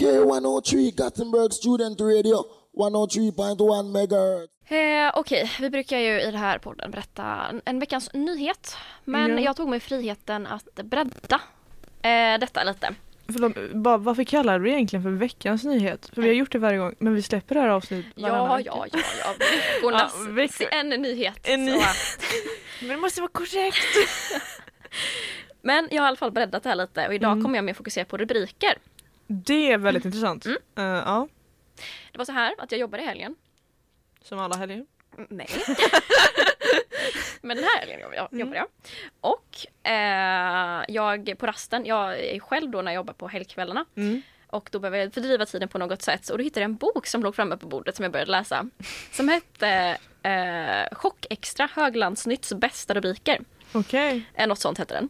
K103 0.00 0.96
Gothenburg 0.96 1.52
Student 1.52 2.00
Radio 2.00 2.44
103.1 2.76 3.92
megahertz. 3.92 4.52
Eh, 4.70 5.10
Okej, 5.20 5.50
vi 5.60 5.70
brukar 5.70 5.98
ju 5.98 6.20
i 6.20 6.24
den 6.24 6.34
här 6.40 6.58
podden 6.58 6.90
berätta 6.90 7.46
en, 7.50 7.60
en 7.64 7.78
veckans 7.78 8.10
nyhet. 8.14 8.76
Men 9.04 9.30
Ja. 9.30 9.40
jag 9.40 9.56
tog 9.56 9.68
mig 9.68 9.80
friheten 9.80 10.46
att 10.46 10.74
bredda 10.74 11.40
eh, 12.02 12.38
detta 12.40 12.64
lite. 12.64 12.94
Förlåt, 13.32 13.72
bara, 13.74 13.96
varför 13.96 14.24
kallar 14.24 14.58
du 14.58 14.64
det 14.64 14.70
egentligen 14.70 15.02
för 15.02 15.10
veckans 15.10 15.64
nyhet? 15.64 16.10
För 16.14 16.22
vi 16.22 16.28
har 16.28 16.34
gjort 16.34 16.52
det 16.52 16.58
varje 16.58 16.78
gång, 16.78 16.94
men 16.98 17.14
vi 17.14 17.22
släpper 17.22 17.54
det 17.54 17.60
här 17.60 17.68
avsnittet 17.68 18.12
Ja, 18.14 18.56
vecka. 18.56 18.70
ja, 18.74 18.86
ja, 18.92 18.98
ja. 19.24 19.34
Veckornas, 19.38 20.14
Ja, 20.26 20.32
veckor- 20.32 20.68
en 20.70 20.88
nyhet. 20.88 21.38
En 21.42 21.64
ny-. 21.64 21.80
Men 22.80 22.88
det 22.88 22.96
måste 22.96 23.20
vara 23.20 23.30
korrekt! 23.32 23.86
Men 25.62 25.88
jag 25.90 26.02
har 26.02 26.06
i 26.06 26.08
alla 26.08 26.16
fall 26.16 26.30
breddat 26.32 26.62
det 26.62 26.68
här 26.68 26.76
lite 26.76 27.08
och 27.08 27.14
idag 27.14 27.32
Mm. 27.32 27.44
kommer 27.44 27.56
jag 27.56 27.64
mer 27.64 27.74
fokusera 27.74 28.04
på 28.04 28.16
rubriker. 28.16 28.78
Det 29.26 29.72
är 29.72 29.78
väldigt 29.78 30.04
intressant. 30.04 30.46
Mm. 30.46 30.58
Eh, 30.76 30.84
ja, 30.84 31.28
Det 32.12 32.18
var 32.18 32.24
så 32.24 32.32
här 32.32 32.54
att 32.58 32.72
jag 32.72 32.80
jobbade 32.80 33.02
i 33.02 33.06
helgen. 33.06 33.34
som 34.22 34.38
alla 34.38 34.56
helger. 34.56 34.86
Nej. 35.28 35.48
Men 37.40 37.56
den 37.56 37.64
här 37.66 37.80
helgen 37.80 38.00
jag- 38.14 38.32
Mm. 38.32 38.54
jag. 38.54 38.66
Och 39.20 39.86
eh, 39.90 40.84
jag 40.88 41.34
på 41.38 41.46
rasten, 41.46 41.86
jag 41.86 42.20
är 42.20 42.40
själv 42.40 42.70
då 42.70 42.82
när 42.82 42.92
jag 42.92 42.96
jobbar 42.96 43.14
på 43.14 43.28
helgkvällarna. 43.28 43.84
Mm. 43.96 44.22
Och 44.46 44.68
då 44.72 44.78
behöver 44.78 44.98
jag 44.98 45.14
fördriva 45.14 45.46
tiden 45.46 45.68
på 45.68 45.78
något 45.78 46.02
sätt. 46.02 46.28
Och 46.28 46.38
då 46.38 46.44
hittade 46.44 46.60
jag 46.60 46.68
en 46.70 46.76
bok 46.76 47.06
som 47.06 47.22
låg 47.22 47.34
framme 47.36 47.56
på 47.56 47.66
bordet 47.66 47.96
som 47.96 48.02
jag 48.02 48.12
började 48.12 48.30
läsa. 48.30 48.66
Som 49.12 49.28
hette 49.28 49.98
eh, 50.22 50.96
Chock 50.96 51.26
Extra 51.30 51.68
Höglandsnytts 51.74 52.52
bästa 52.54 52.94
rubriker. 52.94 53.40
Okej. 53.72 54.22
Eh, 54.34 54.46
något 54.46 54.58
sånt 54.58 54.78
heter 54.80 54.94
den. 54.94 55.08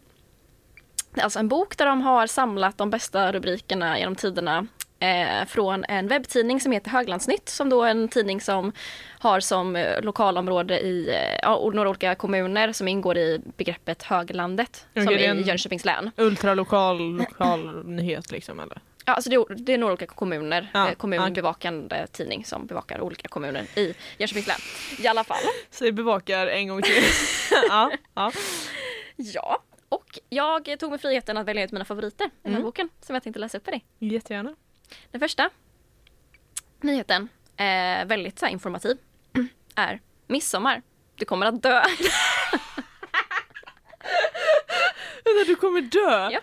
Alltså 1.22 1.38
en 1.38 1.48
bok 1.48 1.76
där 1.76 1.86
de 1.86 2.00
har 2.02 2.26
samlat 2.26 2.78
de 2.78 2.90
bästa 2.90 3.32
rubrikerna 3.32 3.98
genom 3.98 4.16
tiderna 4.16 4.66
eh, 5.00 5.44
från 5.46 5.84
en 5.88 6.08
webbtidning 6.08 6.60
som 6.60 6.72
heter 6.72 6.90
Höglandsnytt 6.90 7.48
som 7.48 7.68
då 7.70 7.82
är 7.82 7.90
en 7.90 8.08
tidning 8.08 8.40
som 8.40 8.72
har 9.18 9.40
som 9.40 9.76
eh, 9.76 10.00
lokalområde 10.02 10.80
i 10.80 11.08
eh, 11.10 11.38
ja, 11.42 11.70
några 11.74 11.88
olika 11.88 12.14
kommuner 12.14 12.72
som 12.72 12.88
ingår 12.88 13.16
i 13.18 13.40
begreppet 13.56 14.02
Höglandet 14.02 14.86
Okej, 14.90 15.04
som 15.04 15.14
är 15.14 15.34
i 15.34 15.42
Jönköpings 15.42 15.84
län. 15.84 16.10
Ultralokal 16.16 16.98
lokal 17.16 17.84
nyhet 17.86 18.30
liksom 18.30 18.60
eller? 18.60 18.80
Ja, 19.04 19.14
alltså 19.14 19.30
det, 19.30 19.36
är- 19.36 19.54
det 19.54 19.72
är 19.74 19.78
några 19.78 19.92
olika 19.92 20.06
kommuner, 20.06 20.70
Ja, 20.74 20.88
eh, 20.88 20.94
kommunbevakande 20.94 22.06
tidning 22.06 22.44
som 22.44 22.66
bevakar 22.66 23.00
olika 23.00 23.28
kommuner 23.28 23.62
i 23.78 23.94
Jönköpings 24.18 24.46
län. 24.46 24.58
I 24.98 25.06
alla 25.08 25.24
fall. 25.24 25.38
Säg 25.70 25.92
bevakar 25.92 26.46
en 26.46 26.68
gång 26.68 26.82
till. 26.82 27.02
ja, 27.68 27.90
ja. 28.14 28.32
Ja, 29.16 29.58
och 29.88 30.18
jag 30.28 30.78
tog 30.78 30.90
mig 30.90 30.98
friheten 30.98 31.36
att 31.36 31.46
välja 31.46 31.64
ut 31.64 31.72
mina 31.72 31.84
favoriter 31.84 32.24
i 32.26 32.30
den 32.42 32.52
här 32.52 32.58
Mm. 32.58 32.62
boken 32.62 32.88
som 33.00 33.14
jag 33.14 33.22
tänkte 33.22 33.40
läsa 33.40 33.58
upp 33.58 33.64
för 33.64 33.70
dig. 33.72 33.84
Jättegärna. 33.98 34.54
Den 35.10 35.20
första 35.20 35.50
nyheten, 36.80 37.28
eh, 37.56 38.04
väldigt 38.04 38.38
så 38.38 38.46
här, 38.46 38.52
informativ, 38.52 38.98
är 39.74 40.00
midsommar. 40.26 40.82
Du 41.14 41.24
kommer 41.24 41.46
att 41.46 41.62
dö. 41.62 41.82
Vänta, 45.24 45.44
du 45.46 45.54
kommer 45.56 45.80
dö? 45.80 46.30
Ja. 46.30 46.40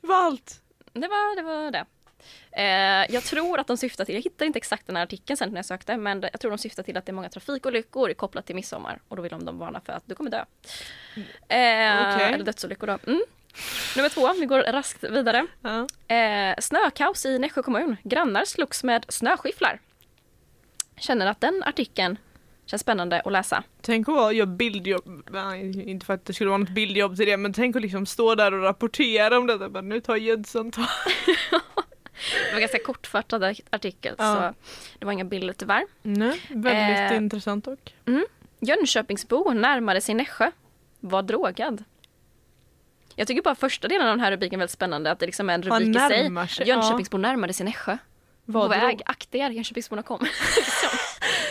Det 0.00 0.06
var 0.06 0.16
allt? 0.16 0.62
Det 0.92 1.08
var 1.08 1.36
det. 1.36 1.42
Var 1.42 1.70
det. 1.70 1.84
Eh, 2.52 3.14
jag 3.14 3.22
tror 3.22 3.60
att 3.60 3.66
de 3.66 3.76
syftar 3.76 4.04
till, 4.04 4.14
jag 4.14 4.22
hittade 4.22 4.46
inte 4.46 4.56
exakt 4.56 4.86
den 4.86 4.96
här 4.96 5.02
artikeln 5.02 5.36
sen 5.36 5.50
när 5.50 5.58
jag 5.58 5.64
sökte, 5.64 5.96
men 5.96 6.22
jag 6.22 6.40
tror 6.40 6.50
de 6.50 6.58
syftar 6.58 6.82
till 6.82 6.96
att 6.96 7.06
det 7.06 7.10
är 7.10 7.14
många 7.14 7.28
trafikolyckor 7.28 8.14
kopplat 8.14 8.46
till 8.46 8.54
midsommar 8.54 9.00
och 9.08 9.16
då 9.16 9.22
vill 9.22 9.30
de, 9.30 9.58
varna 9.58 9.80
för 9.80 9.92
att 9.92 10.02
du 10.06 10.14
kommer 10.14 10.30
dö. 10.30 10.44
Eh, 11.48 12.14
Okej. 12.14 12.32
Eller 12.32 12.44
dödsolyckor 12.44 12.86
då. 12.86 12.98
Mm. 13.06 13.22
Nummer 13.96 14.08
två, 14.08 14.32
vi 14.40 14.46
går 14.46 14.58
raskt 14.60 15.04
vidare. 15.04 15.46
Ja. 15.62 15.86
Eh, 16.16 16.54
snökaos 16.60 17.26
i 17.26 17.38
Nässjö 17.38 17.62
kommun. 17.62 17.96
Grannar 18.04 18.44
slogs 18.44 18.84
med 18.84 19.04
snöskyfflar. 19.08 19.80
Känner 20.96 21.26
att 21.26 21.40
den 21.40 21.62
artikeln 21.66 22.16
känns 22.66 22.82
spännande 22.82 23.20
att 23.20 23.32
läsa. 23.32 23.62
Tänk 23.80 24.08
att 24.08 24.34
göra 24.34 24.46
bildjobb, 24.46 25.28
nej, 25.30 25.90
inte 25.90 26.06
för 26.06 26.14
att 26.14 26.24
det 26.24 26.32
skulle 26.32 26.50
vara 26.50 26.58
något 26.58 26.68
bildjobb 26.68 27.16
till 27.16 27.26
det, 27.26 27.36
men 27.36 27.52
tänk 27.52 27.76
att 27.76 27.82
liksom 27.82 28.06
stå 28.06 28.34
där 28.34 28.54
och 28.54 28.62
rapportera 28.62 29.38
om 29.38 29.46
detta. 29.46 29.68
Bara, 29.68 29.80
nu 29.80 30.00
tar 30.00 30.16
Jönsson 30.16 30.70
tag. 30.70 30.84
var 31.50 32.54
en 32.54 32.60
ganska 32.60 32.78
kortfattad 32.78 33.44
ar- 33.44 33.56
artikel 33.70 34.14
Ja. 34.18 34.54
så 34.54 34.68
det 34.98 35.04
var 35.06 35.12
inga 35.12 35.24
bilder 35.24 35.54
tyvärr. 35.54 35.84
Nej, 36.02 36.40
väldigt 36.48 37.12
Eh. 37.12 37.16
intressant 37.16 37.64
dock. 37.64 37.94
Jönköpingsbo 38.60 39.52
närmade 39.52 40.00
sig 40.00 40.14
Nässjö, 40.14 40.50
var 41.00 41.22
drogad. 41.22 41.84
Jag 43.16 43.26
tycker 43.26 43.42
bara 43.42 43.54
första 43.54 43.88
delen 43.88 44.06
av 44.06 44.12
den 44.12 44.20
här 44.20 44.30
rubriken 44.30 44.56
är 44.56 44.58
väldigt 44.58 44.72
spännande, 44.72 45.10
att 45.10 45.18
det 45.18 45.26
liksom 45.26 45.50
är 45.50 45.54
en 45.54 45.62
rubrik 45.62 45.88
i 45.88 45.98
sig. 45.98 46.22
närmar 46.22 46.46
sig. 46.46 46.68
Jönköpingsbo 46.68 47.18
närmade 47.18 47.52
sig 47.52 47.66
Nässjö. 47.66 47.98
På 48.52 48.68
väg, 48.68 49.02
akta 49.06 49.38
er, 49.38 49.50
Jönköpingsborna. 49.50 50.02
Liksom. 50.02 50.18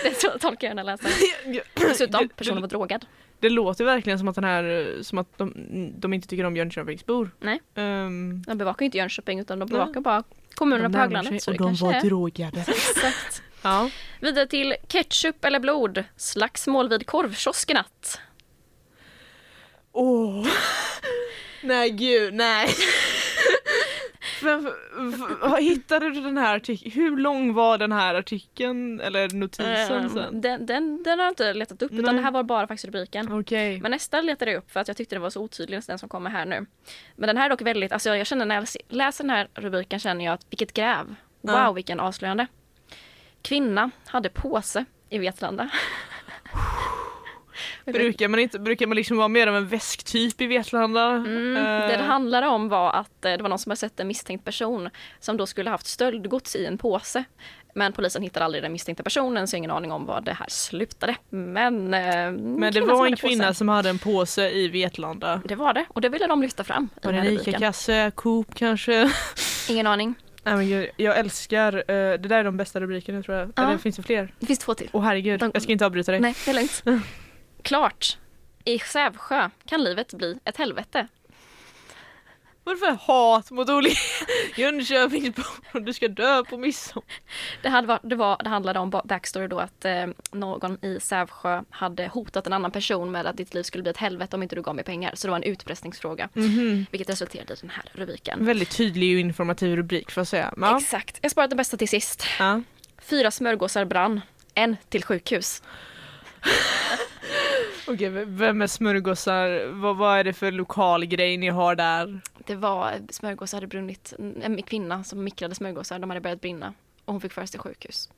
det 0.04 0.10
är 0.10 0.14
så 0.14 0.40
tolkar 0.40 0.68
jag 0.68 0.78
den 0.78 0.88
här 0.88 0.98
läsaren. 0.98 1.62
Dessutom, 1.90 2.30
personen 2.30 2.62
var 2.62 2.68
drogad. 2.70 3.06
Det 3.40 3.50
låter 3.50 3.86
verkligen 3.86 4.20
som 4.20 4.28
att 4.28 4.36
den 4.36 4.44
här, 4.44 4.98
som 5.02 5.18
att 5.18 5.38
de, 5.38 5.54
de 5.98 6.14
inte 6.14 6.28
tycker 6.28 6.44
om 6.44 6.56
Jönköpingsbor. 6.58 7.32
Nej. 7.40 7.62
Um, 7.76 8.42
De 8.42 8.58
bevakar 8.58 8.84
ju 8.84 8.86
inte 8.86 8.98
Jönköping 8.98 9.40
utan 9.40 9.60
de 9.60 9.66
Nej. 9.66 9.80
bevakar 9.80 10.02
bara 10.02 10.24
kommunerna 10.56 10.90
på 10.90 10.98
höglandet. 10.98 11.46
Det 11.46 11.58
kanske 11.58 11.94
är. 11.96 12.02
drogade. 12.02 12.60
Exakt. 12.68 13.42
Ja. 13.62 13.90
Vidare 14.20 14.48
till 14.48 14.76
ketchup 14.88 15.46
eller 15.46 15.60
blod. 15.60 16.04
Slagsmål 16.18 16.90
vid 16.90 17.06
korvkiosk 17.06 17.70
i 17.70 17.74
natt. 17.74 18.20
Åh. 19.92 20.48
Nej 21.64 21.90
gud, 21.90 22.34
nej. 22.34 22.68
V- 24.44 24.72
hittade 25.62 26.10
du 26.10 26.22
den 26.22 26.38
här 26.38 26.56
artikeln? 26.56 26.92
Hur 26.92 27.18
lång 27.18 27.54
var 27.54 27.78
den 27.78 27.92
här 27.92 28.16
artikeln 28.16 29.00
eller 29.02 29.30
notisen 29.30 30.04
Ehm, 30.04 30.10
sen? 30.10 30.42
den, 30.42 30.66
den, 30.66 31.04
den 31.04 31.20
har 31.20 31.26
jag 31.26 31.32
inte 31.32 31.54
letat 31.54 31.82
upp 31.82 31.92
utan 31.92 32.06
Nej. 32.06 32.14
det 32.16 32.22
här 32.22 32.32
var 32.32 32.44
bara 32.44 32.68
faktiskt 32.68 32.86
rubriken. 32.86 33.32
Okej. 33.40 33.80
Men 33.82 33.92
nästa 33.92 34.22
letade 34.22 34.52
jag 34.52 34.58
upp 34.58 34.72
för 34.72 34.80
att 34.80 34.88
jag 34.88 34.98
tyckte 34.98 35.16
det 35.16 35.20
var 35.20 35.30
så 35.30 35.42
otydlig 35.42 35.82
den 35.88 36.00
som 36.00 36.10
kommer 36.10 36.30
här 36.30 36.46
nu. 36.46 36.66
Men 37.16 37.28
den 37.28 37.38
här 37.38 37.46
är 37.46 37.50
dock 37.50 37.62
väldigt, 37.62 37.92
alltså 37.92 38.16
jag 38.16 38.28
känner 38.28 38.46
när 38.46 38.56
jag 38.56 38.68
läser 38.90 39.24
den 39.24 39.30
här 39.30 39.48
rubriken 39.54 40.00
känner 40.00 40.26
jag 40.26 40.34
att 40.34 40.46
vilket 40.50 40.74
gräv. 40.74 41.16
Wow 41.42 41.56
Ja. 41.56 41.72
vilken 41.72 42.00
avslöjande. 42.00 42.48
Kvinna 43.42 43.92
hade 44.06 44.30
påse 44.30 44.86
i 45.10 45.18
Vetlanda. 45.18 45.70
Brukar 47.86 48.28
man, 48.28 48.40
inte, 48.40 48.60
brukar 48.60 48.88
man 48.88 48.96
liksom 48.96 49.18
vara 49.18 49.28
mer 49.28 49.48
av 49.48 49.56
en 49.56 49.68
väsktyp 49.68 50.42
i 50.42 50.48
Vetlanda? 50.48 51.06
Mm, 51.10 51.58
Eh, 51.58 51.64
det 51.88 51.98
det 51.98 52.04
handlade 52.04 52.48
om 52.48 52.70
var 52.70 52.94
att 52.94 53.26
eh, 53.26 53.32
det 53.32 53.42
var 53.42 53.50
någon 53.50 53.60
som 53.60 53.70
hade 53.70 53.78
sett 53.80 54.00
en 54.00 54.08
misstänkt 54.08 54.46
person 54.46 54.90
som 55.20 55.38
då 55.38 55.46
skulle 55.46 55.70
haft 55.70 55.88
stöldgods 55.88 56.56
i 56.56 56.66
en 56.66 56.78
påse. 56.78 57.24
Men 57.76 57.94
polisen 57.94 58.22
hittade 58.22 58.46
aldrig 58.46 58.64
den 58.64 58.72
misstänkta 58.72 59.04
personen 59.04 59.48
så 59.48 59.58
ingen 59.58 59.72
aning 59.72 59.92
om 59.92 60.06
vad 60.06 60.24
det 60.26 60.34
här 60.34 60.46
slutade. 60.50 61.16
Men, 61.30 61.94
eh, 61.94 62.32
Men 62.32 62.74
det 62.74 62.82
var 62.82 63.06
en 63.06 63.16
kvinna 63.16 63.48
påse. 63.48 63.54
som 63.58 63.70
hade 63.70 63.90
en 63.90 64.00
påse 64.00 64.50
i 64.50 64.68
Vetlanda. 64.68 65.42
Det 65.46 65.56
var 65.56 65.74
det 65.74 65.86
och 65.90 66.02
det 66.02 66.10
ville 66.10 66.28
de 66.28 66.42
lyfta 66.42 66.64
fram. 66.64 66.90
Var 67.04 67.12
det 67.14 67.18
en. 67.20 67.26
ICA-kasse, 67.28 68.12
Coop 68.16 68.56
kanske? 68.56 69.12
Ingen 69.70 69.88
aning. 69.88 70.16
Nej 70.44 70.56
men 70.56 70.68
gud, 70.70 70.90
jag 70.98 71.18
älskar, 71.18 71.74
eh, 71.78 71.84
det 71.88 72.18
där 72.18 72.38
är 72.40 72.44
de 72.44 72.58
bästa 72.58 72.80
rubrikerna 72.80 73.24
tror 73.24 73.38
jag. 73.38 73.52
Ja. 73.56 73.64
Eller 73.68 73.78
finns 73.78 73.96
det 73.96 74.04
fler? 74.04 74.34
Det 74.40 74.46
finns 74.46 74.60
två 74.60 74.74
till. 74.74 74.90
Åh 74.94 75.04
herregud, 75.04 75.40
De- 75.40 75.52
jag 75.54 75.64
ska 75.64 75.72
inte 75.72 75.86
avbryta 75.86 76.12
dig. 76.12 76.22
Nej, 76.22 76.36
det 76.46 76.52
är 76.52 76.56
lugnt. 76.56 76.84
Klart. 77.72 78.18
I 78.66 78.80
Sävsjö 78.80 79.50
kan 79.66 79.84
livet 79.84 80.14
bli 80.14 80.40
ett 80.46 80.58
helvete. 80.58 81.08
Varför 82.64 82.92
hat 82.92 83.52
mot 83.52 83.70
olika 83.70 83.96
Jönköpingsbor? 84.56 85.80
Du 85.86 85.94
ska 85.94 86.08
dö 86.08 86.44
på 86.44 86.58
midsommar. 86.58 87.06
Det, 87.62 87.70
hade 87.70 87.88
varit, 87.88 88.02
det, 88.04 88.16
var, 88.16 88.38
det 88.44 88.50
handlade 88.50 88.80
om 88.80 88.90
ba- 88.90 89.02
backstory 89.06 89.48
då 89.48 89.60
att 89.60 89.86
eh, 89.86 90.08
någon 90.32 90.86
i 90.86 91.00
Sävsjö 91.00 91.62
hade 91.70 92.08
hotat 92.08 92.48
en 92.48 92.54
annan 92.54 92.72
person 92.72 93.12
med 93.12 93.26
att 93.28 93.38
ditt 93.38 93.54
liv 93.54 93.64
skulle 93.64 93.82
bli 93.82 93.90
ett 93.92 93.98
helvete 93.98 94.36
om 94.36 94.44
inte 94.44 94.56
du 94.56 94.62
gav 94.62 94.76
mig 94.76 94.84
pengar. 94.84 95.12
Så 95.16 95.28
det 95.28 95.32
var 95.32 95.38
en 95.38 95.44
utpressningsfråga. 95.44 96.30
Vilket 96.92 97.10
resulterade 97.10 97.54
i 97.54 97.58
den 97.62 97.70
här 97.70 97.86
rubriken. 97.94 98.46
Väldigt 98.46 98.78
tydlig 98.78 99.16
och 99.16 99.20
informativ 99.20 99.76
rubrik 99.76 100.12
får 100.12 100.22
jag 100.22 100.28
säga. 100.28 100.54
Ja. 100.58 100.78
Exakt. 100.78 101.20
Jag 101.22 101.32
sparat 101.32 101.50
det 101.50 101.56
bästa 101.56 101.78
till 101.78 101.90
sist. 101.90 102.26
Ja. 102.40 102.62
Fyra 103.02 103.32
smörgåsar 103.32 103.86
brann. 103.86 104.22
En 104.54 104.78
till 104.90 105.04
sjukhus. 105.04 105.64
Okej, 107.94 108.10
vem 108.26 108.62
är 108.62 108.68
smörgåsar? 108.68 109.66
Vad, 109.72 109.98
vad 109.98 110.20
är 110.20 110.24
det 110.24 110.34
för 110.34 110.52
lokal 110.52 111.06
grej 111.06 111.38
ni 111.38 111.50
har 111.50 111.76
där? 111.76 112.22
Det 112.38 112.56
var 112.56 112.94
smörgåsar 113.10 113.58
hade 113.58 113.68
brunnit. 113.68 114.14
En 114.42 114.62
kvinna 114.64 115.04
som 115.04 115.24
mikrade 115.24 115.56
smörgåsar. 115.56 116.00
De 116.00 116.10
hade 116.10 116.22
börjat 116.22 116.42
brinna. 116.42 116.74
Och 117.06 117.14
hon 117.14 117.22
fick 117.22 117.34
föras 117.34 117.52
till 117.52 117.60
sjukhus. 117.60 118.10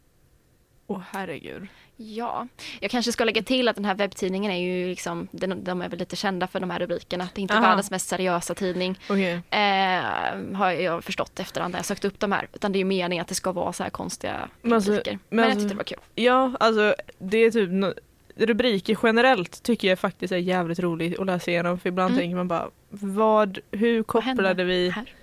Åh 0.87 1.01
herregud. 1.11 1.67
Ja, 1.95 2.47
jag 2.79 2.91
kanske 2.91 3.11
ska 3.11 3.23
lägga 3.23 3.43
till 3.43 3.67
att 3.67 3.75
den 3.75 3.85
här 3.85 3.95
webbtidningen 3.95 4.51
är 4.51 4.57
ju 4.57 4.87
liksom, 4.87 5.27
de, 5.31 5.63
de 5.63 5.81
är 5.81 5.89
väl 5.89 5.99
lite 5.99 6.15
kända 6.15 6.47
för 6.47 6.59
de 6.59 6.69
här 6.69 6.79
rubrikerna. 6.79 7.29
Det 7.33 7.39
är 7.39 7.41
inte 7.41 7.53
Aha. 7.53 7.61
världens 7.67 7.91
mest 7.91 8.07
seriösa 8.09 8.55
tidning. 8.55 8.99
Okej. 9.09 9.33
Eh, 9.49 10.55
har 10.57 10.71
jag 10.71 11.03
förstått 11.03 11.39
efterhand 11.39 11.71
när 11.71 11.79
jag 11.79 11.85
sökt 11.85 12.05
upp 12.05 12.19
de 12.19 12.31
här. 12.31 12.47
Utan 12.53 12.71
det 12.71 12.77
är 12.77 12.79
ju 12.79 12.85
meningen 12.85 13.21
att 13.21 13.27
det 13.27 13.35
ska 13.35 13.51
vara 13.51 13.73
så 13.73 13.83
här 13.83 13.89
konstiga 13.89 14.49
Men 14.61 14.73
alltså- 14.73 14.91
rubriker. 14.91 15.11
Men, 15.11 15.19
men 15.29 15.39
jag 15.39 15.45
alltså- 15.51 15.59
tyckte 15.59 15.73
det 15.73 15.77
var 15.77 15.83
kul. 15.83 15.99
Ja, 16.15 16.51
alltså 16.59 16.95
det 17.19 17.37
är 17.37 17.51
typ 17.51 17.69
no- 17.69 17.99
rubriker 18.35 18.97
generellt 19.03 19.63
tycker 19.63 19.87
jag 19.87 19.99
faktiskt 19.99 20.33
är 20.33 20.37
jävligt 20.37 20.79
roligt 20.79 21.19
att 21.19 21.25
läsa 21.25 21.51
igenom 21.51 21.79
för 21.79 21.89
ibland 21.89 22.11
Mm. 22.11 22.21
tänker 22.21 22.35
man 22.35 22.47
bara 22.47 22.69
vad, 22.89 23.59
hur 23.71 23.97
Vad 23.97 24.07
kopplade 24.07 24.63
vi 24.63 24.89
här? 24.89 25.13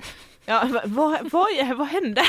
Ja, 0.47 0.65
va- 0.73 0.83
vad, 0.85 1.31
vad, 1.31 1.77
vad 1.77 1.87
hände? 1.89 2.23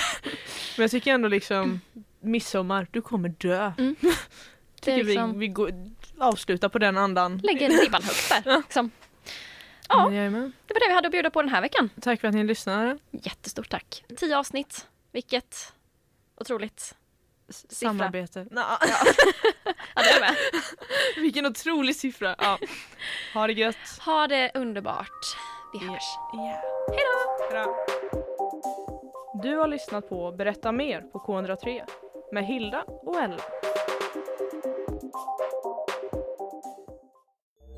Men 0.78 0.84
jag 0.84 0.92
tycker 0.92 1.14
ändå 1.14 1.28
liksom 1.28 1.82
midsommar, 2.20 2.88
du 2.92 3.02
kommer 3.02 3.30
dö. 3.30 3.72
Mm. 3.78 3.96
Tycker 4.82 5.04
liksom, 5.04 5.34
vi, 5.34 5.40
vi 5.40 5.48
går, 5.48 5.72
avslutar 6.18 6.70
på 6.70 6.80
den 6.80 6.98
andan. 6.98 7.38
lägger 7.44 7.70
ribban 7.70 8.04
högt 8.04 8.30
där. 8.44 8.58
Liksom. 8.58 8.92
Ja, 9.90 10.06
Men 10.06 10.16
jajamän. 10.18 10.54
det 10.68 10.74
var 10.74 10.80
det 10.80 10.88
vi 10.88 10.94
hade 10.96 11.08
att 11.08 11.12
bjuda 11.12 11.30
på 11.30 11.42
den 11.42 11.52
här 11.52 11.62
veckan. 11.62 11.90
Tack 12.02 12.22
för 12.22 12.28
att 12.28 12.34
ni 12.34 12.44
lyssnade. 12.44 12.98
Jättestort 13.12 13.70
tack. 13.70 14.04
Tio 14.18 14.38
avsnitt, 14.38 14.88
vilket 15.12 15.74
otroligt. 16.38 16.96
Siffra. 17.52 17.90
Samarbete. 17.90 18.46
Nå, 18.52 18.62
Ja, 18.62 18.78
det 20.04 20.10
är 20.10 20.20
med. 20.20 20.36
vilken 21.24 21.46
otrolig 21.46 21.96
siffra. 21.96 22.36
Ja. 22.38 22.58
Ha 23.34 23.48
det 23.48 23.54
gött. 23.54 24.00
Ha 24.06 24.28
det 24.28 24.52
underbart. 24.54 25.38
Vi 25.74 25.80
hörs. 25.88 26.04
Yeah. 26.36 26.60
Hejdå! 27.52 27.76
Du 29.44 29.58
har 29.58 29.68
lyssnat 29.68 30.10
på 30.10 30.32
Berätta 30.32 30.72
mer 30.72 31.02
på 31.02 31.20
K103 31.20 31.82
med 32.32 32.46
Hilda 32.46 32.84
och 32.88 33.16
Ella. 33.16 33.38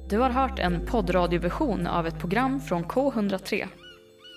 Du 0.10 0.20
har 0.20 0.30
hört 0.30 0.60
en 0.60 0.86
poddradioversion 0.86 1.88
av 1.88 2.08
ett 2.08 2.20
program 2.20 2.62
från 2.62 2.86
K103. 2.86 3.68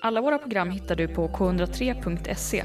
Alla 0.02 0.20
våra 0.20 0.38
program 0.38 0.70
hittar 0.70 0.96
du 0.96 1.08
på 1.08 1.28
k103.se. 1.28 2.64